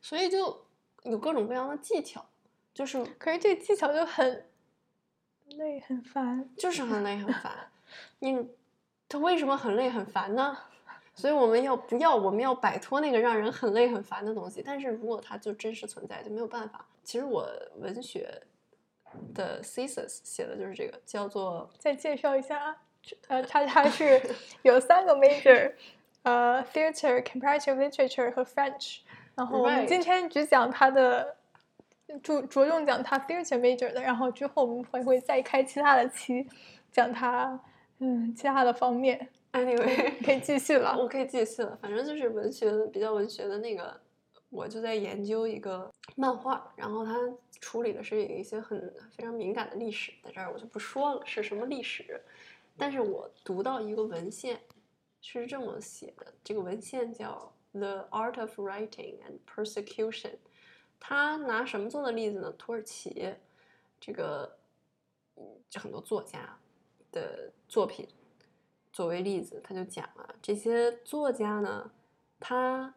[0.00, 0.64] 所以就
[1.02, 2.24] 有各种各样的技巧，
[2.72, 4.48] 就是可是这个技巧就很
[5.44, 6.48] 累很烦。
[6.56, 7.70] 就是很累很烦。
[8.20, 8.48] 你
[9.06, 10.56] 他为什么很累很烦呢？
[11.14, 14.62] 所以我们要不要我们要摆脱那个让人很累很烦的东西？
[14.64, 16.84] 但是如果它就真实存在，就没有办法。
[17.04, 17.46] 其实我
[17.76, 18.28] 文学
[19.34, 22.76] 的 thesis 写的就是这个，叫做再介绍一下，
[23.28, 24.20] 呃，它它是
[24.62, 25.72] 有三个 major，
[26.22, 28.98] 呃，theater、comparative literature 和 French。
[29.34, 31.36] 然后我们今天只讲它的，
[32.22, 36.48] 着着重讲它 theater major 的，然后之后我们会会再开其他的期，
[36.90, 37.60] 讲它
[37.98, 40.96] 嗯其他的方面，anyway， 可以继续了。
[40.98, 41.76] 我可以继续了。
[41.80, 44.00] 反正就是文学比较文学的那个，
[44.50, 47.14] 我就在研究一个漫画，然后它
[47.60, 52.20] 处理的是一些很非常敏感的历史，在这儿我就不说了是什么历史。
[52.76, 54.60] 但是我读到一个文献
[55.20, 60.30] 是这么写的，这个文献叫《The Art of Writing and Persecution》，
[60.98, 62.52] 他拿什么做的例子呢？
[62.58, 63.32] 土耳其
[64.00, 64.56] 这个
[65.36, 66.58] 嗯就很多作家
[67.12, 68.08] 的作品
[68.94, 71.90] 作为例子，他就讲了这些作家呢，
[72.38, 72.94] 他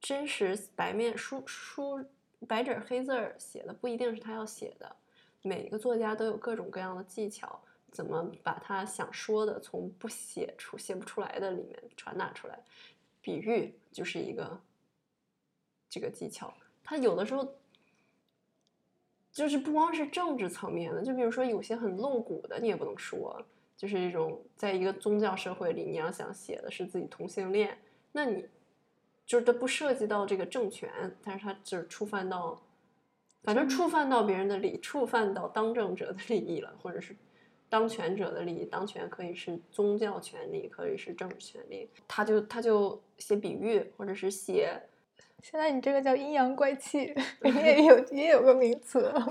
[0.00, 2.02] 真实白面书书
[2.48, 4.96] 白纸黑字写的不一定是他要写的，
[5.42, 7.60] 每个作家都有各种各样的技巧，
[7.92, 12.58] 怎么把他想说的从不写出写不出来的里面传达出来。
[13.20, 14.58] 比喻就是一个
[15.90, 17.46] 这个技巧，他有的时候
[19.30, 23.44] 就是不光是政治层面的，就比如说有些很露骨的，你也不能说，
[23.76, 27.76] 就是一种在一个宗教社会里，你要想写的是自己同性恋，
[28.12, 28.48] 那你
[29.26, 30.90] 就是它不涉及到这个政权，
[31.22, 32.62] 但是它就是触犯到，
[33.42, 37.14] 反正触犯到别人的利，触犯到当政者的利益了，或者是
[37.68, 41.90] 当权者的利益，当权可以是宗教权利，可以是政治权利。
[42.08, 44.80] 他就他就写比喻，或者是写。
[45.42, 47.12] 现在你这个叫阴阳怪气，
[47.62, 49.12] 也有也有个名词。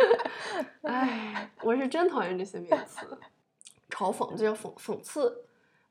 [0.82, 3.18] 哎，我是真讨厌这些名词。
[3.90, 5.44] 嘲讽就叫讽讽刺，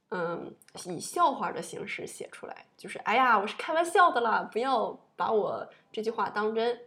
[0.09, 6.81] 嗯，以笑话的形式写出来，就是哎呀，我是开玩笑的啦，不要把我这句话当真，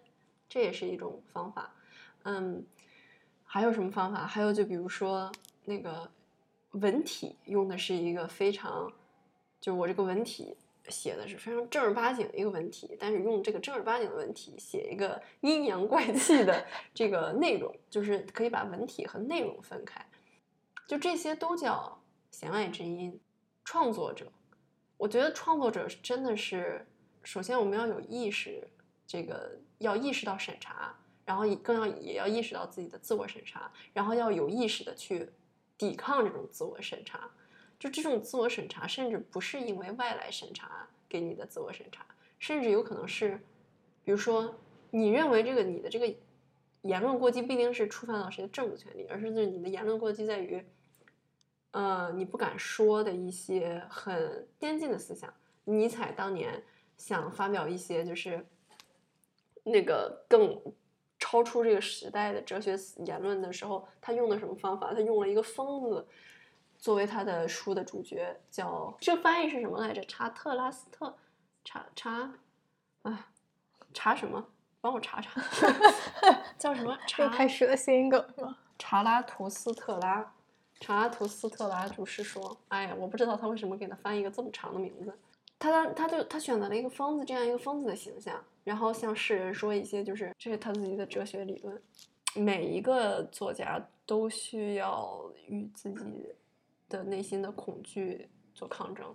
[0.48, 1.72] 这也是一种方法。
[2.24, 2.66] 嗯，
[3.44, 4.26] 还有什么方法？
[4.26, 5.30] 还有就比如说
[5.64, 6.10] 那个
[6.72, 8.92] 文体用的是一个非常，
[9.60, 10.56] 就我这个文体。
[10.88, 20.04] 写的是非常正儿八经的一个文体，但是用这个正儿八经的文体写一个阴阳怪气的这个内容，就是可以把文体和内容分开，
[20.86, 23.18] 就这些都叫弦外之音。
[23.64, 24.30] 创作者，
[24.98, 26.86] 我觉得创作者真的是，
[27.22, 28.68] 首先我们要有意识，
[29.06, 35.30] 这个要意识到审查，然后更要也要意识到自己的自我审查，然后要有意识的去
[35.78, 37.30] 抵抗这种自我审查。
[37.84, 42.02] 就这种自我审查，甚至不是因为外来审查给你的自我审查，
[42.38, 43.38] 甚至有可能是，
[44.02, 44.54] 比如说，
[44.90, 46.10] 你认为这个你的这个
[46.80, 50.64] 言论过激不一定是触犯到谁的政治权利，而是就是你的言论过激在于，
[51.72, 55.30] 呃，你不敢说的一些很先进的思想。
[55.64, 56.64] 尼采当年
[56.96, 58.46] 想发表一些就是
[59.62, 60.58] 那个更
[61.18, 62.74] 超出这个时代的哲学
[63.04, 64.94] 言论的时候，他用的什么方法？
[64.94, 66.06] 他用了一个疯子。
[66.84, 70.02] 作为他的书的主角，叫这翻译是什么来着？
[70.02, 71.16] 查特拉斯特，
[71.64, 72.30] 查查，
[73.00, 73.28] 啊，
[73.94, 74.46] 查什么？
[74.82, 75.40] 帮我查查，
[76.58, 76.94] 叫什么？
[77.18, 78.58] 又开始了谐音梗是吗？
[78.78, 80.34] 查拉图斯特拉，
[80.78, 85.18] 查拉图斯特拉主是说，哎呀，我不知道他为什么给他翻译一个这么长的名字。
[85.58, 91.82] 他他就他选择了一个疯子这样一个疯子的形象，然后向世人说一些就是这是他自己的哲学理论。
[92.34, 96.34] 每一个作家都需要与自己。
[96.88, 99.14] 的内心的恐惧做抗争，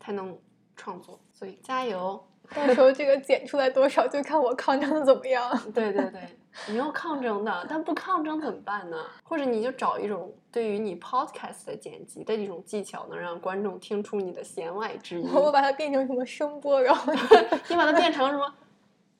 [0.00, 0.38] 才能
[0.74, 1.20] 创作。
[1.32, 2.26] 所以加油！
[2.54, 5.50] 到时候这个剪出来多少，就看我抗争的怎么样。
[5.72, 6.38] 对对对，
[6.68, 8.96] 你要抗争的，但不抗争怎么办呢？
[9.24, 15.28] 或者你就找一种对于你 podcast 的剪辑的一种技巧，能让观众听出你的弦外之音。
[15.34, 17.12] 我把它变成什么声波，然后
[17.68, 18.54] 你把它变成什么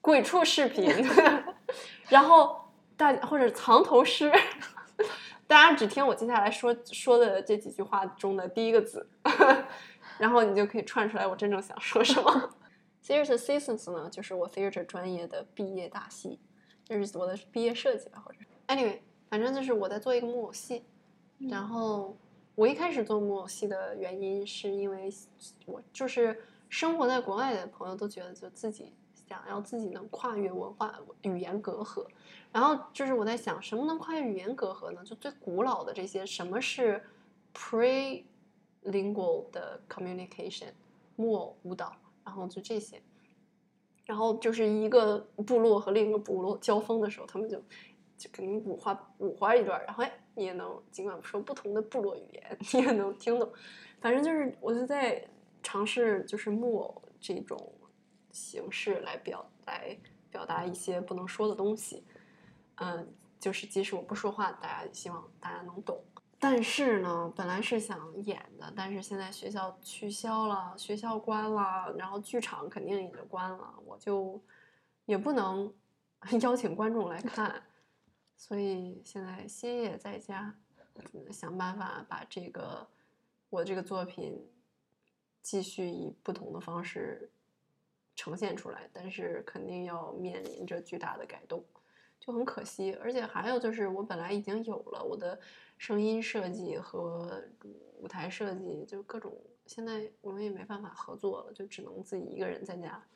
[0.00, 0.88] 鬼畜视频，
[2.08, 4.32] 然后大或者藏头诗。
[5.46, 9.08] 大家只听我接下来说说的这几句话中的第一个字，
[10.18, 12.50] 然后你就可以串出来我真正想说什么。
[13.04, 16.40] Theater Seasons 呢，就是我 theater 专业的毕业大戏，
[16.84, 18.98] 就是我的毕业设计吧，或者 anyway，
[19.30, 20.84] 反正就是我在做一个木偶戏。
[21.38, 22.16] 然后
[22.56, 25.08] 我一开始做木偶戏的原因，是因为
[25.66, 28.92] 我就是生活在国外的朋友都觉得就自己。
[29.28, 32.06] 想要自己能跨越文化语言隔阂，
[32.52, 35.04] 然后就是我在想，什么能跨越语言隔阂呢？
[35.04, 37.02] 就最古老的这些，什么是
[37.52, 40.68] prelingual 的 communication，
[41.16, 41.92] 木偶舞蹈，
[42.24, 43.02] 然后就这些，
[44.04, 47.60] 然后就是一个部落和另一个部落交锋的时候，他们就
[48.16, 53.50] 就肯定五花五花一段，然后哎，你也能尽管说不同的部落语言，你也能听懂，
[54.00, 55.26] 反正就是我就在
[55.64, 57.72] 尝试，就是木偶这种。
[58.36, 59.98] 形式来表来
[60.30, 62.04] 表达一些不能说的东西，
[62.74, 63.10] 嗯，
[63.40, 65.98] 就是即使我不说话，大家希望大家能懂。
[66.38, 74.38] 但是呢，本来是想演的，但是现在学校取消了，学校关了，然后剧场肯定也就关了，我就
[75.06, 75.72] 也不能
[76.42, 77.62] 邀请观众来看，
[78.36, 80.54] 所以现在歇业在家，
[81.32, 82.86] 想办法把这个
[83.48, 84.38] 我这个作品
[85.40, 87.30] 继续以不同的方式。
[88.16, 91.64] 呈现出来，但是肯定要面临着巨大的改动，
[92.18, 92.94] 就很可惜。
[92.94, 95.38] 而且还有就是，我本来已经有了我的
[95.76, 97.44] 声音设计和
[98.00, 103.06] 舞台设计，就各种，现在我们也没办法合作了，就只能自己一个人在家，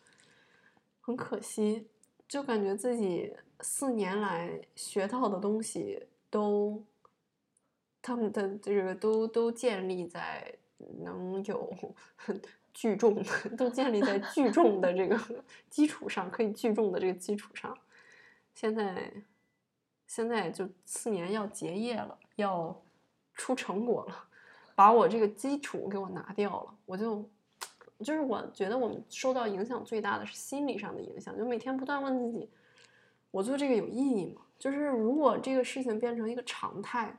[1.01, 1.88] 很可惜。
[2.28, 6.84] 就感觉自己四年来学到的东西都，
[8.01, 10.55] 他们的这个都都建立在
[11.03, 11.76] 能有。
[12.73, 13.23] 聚众
[13.57, 15.18] 都建立在聚众的这个
[15.68, 17.77] 基础上，可以聚众的这个基础上。
[18.55, 19.12] 现在，
[20.07, 22.83] 现在就四年要结业了，要
[23.35, 24.25] 出成果了，
[24.75, 27.29] 把我这个基础给我拿掉了，我就
[28.01, 32.49] 就是我觉得我们受到影响最大的是心理上的影响，就每天不断问自己：
[33.31, 34.43] 我做这个有意义吗？
[34.59, 37.16] 就是如果这个事情变成一个常态，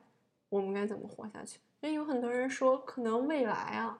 [0.49, 1.59] 我们该怎么活下去？
[1.79, 3.99] 因为有很多人说，可能未来啊。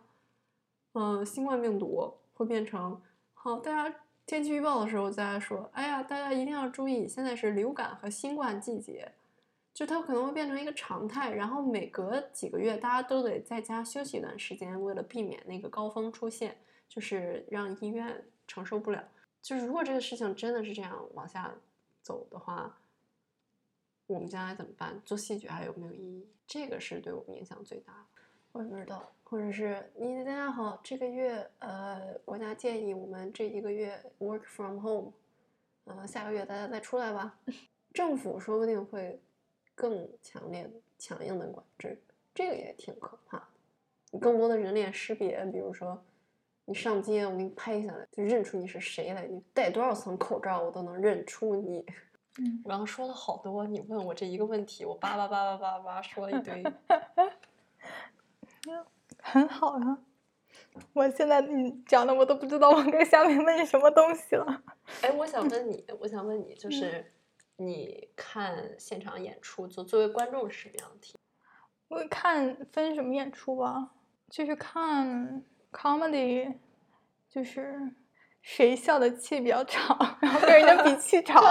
[0.94, 3.02] 嗯，新冠病毒会变成
[3.34, 9.12] 好，大家天气预报的时候，大家说，哎呀，大家一定要注意，现在是流感和新冠季节，
[9.74, 16.58] 就它可能会变成一个常态，然后每隔几个月大家都得在家休息一段时间，为了避免那个高峰出现，
[16.90, 19.08] 就是让医院承受不了。
[19.42, 21.54] 就是如果这个事情真的是这样往下
[22.02, 22.78] 走的话，
[24.08, 25.02] 我们将来怎么办？
[25.06, 26.28] 做戏剧还有没有意义？
[26.46, 28.21] 这个是对我们影响最大的。
[28.54, 35.14] 我也不知道，或者是你大家好，这个月呃，国家建议我们这一个月 work from home，
[35.86, 37.40] 呃，下个月大家再出来吧。
[37.94, 39.22] 政府说不定会
[39.74, 42.02] 更强烈、强硬的管制，
[42.34, 43.46] 这个也挺可怕的。
[44.12, 46.04] 你更多的人脸识别，比如说
[46.66, 49.26] 你上街，我给你拍下来，就认出你是谁来。
[49.28, 51.86] 你戴多少层口罩，我都能认出你。
[52.38, 56.64] 嗯我刚刚说了好多，你问我这一个问题，我叭叭叭叭叭叭说了一堆。
[59.22, 60.00] 很好啊。
[60.94, 64.64] 我现在你讲的我都不知道我该下面问你什么东西了。
[65.02, 67.14] 哎，我想问你，我想问你，就是
[67.58, 71.20] 你看现场演出，作作为观众是什么样的体验？
[71.88, 73.92] 我看分什么演出吧，
[74.30, 76.58] 就是看 comedy，
[77.30, 77.94] 就是
[78.42, 81.42] 谁笑的气比较长，然后跟人家比气长。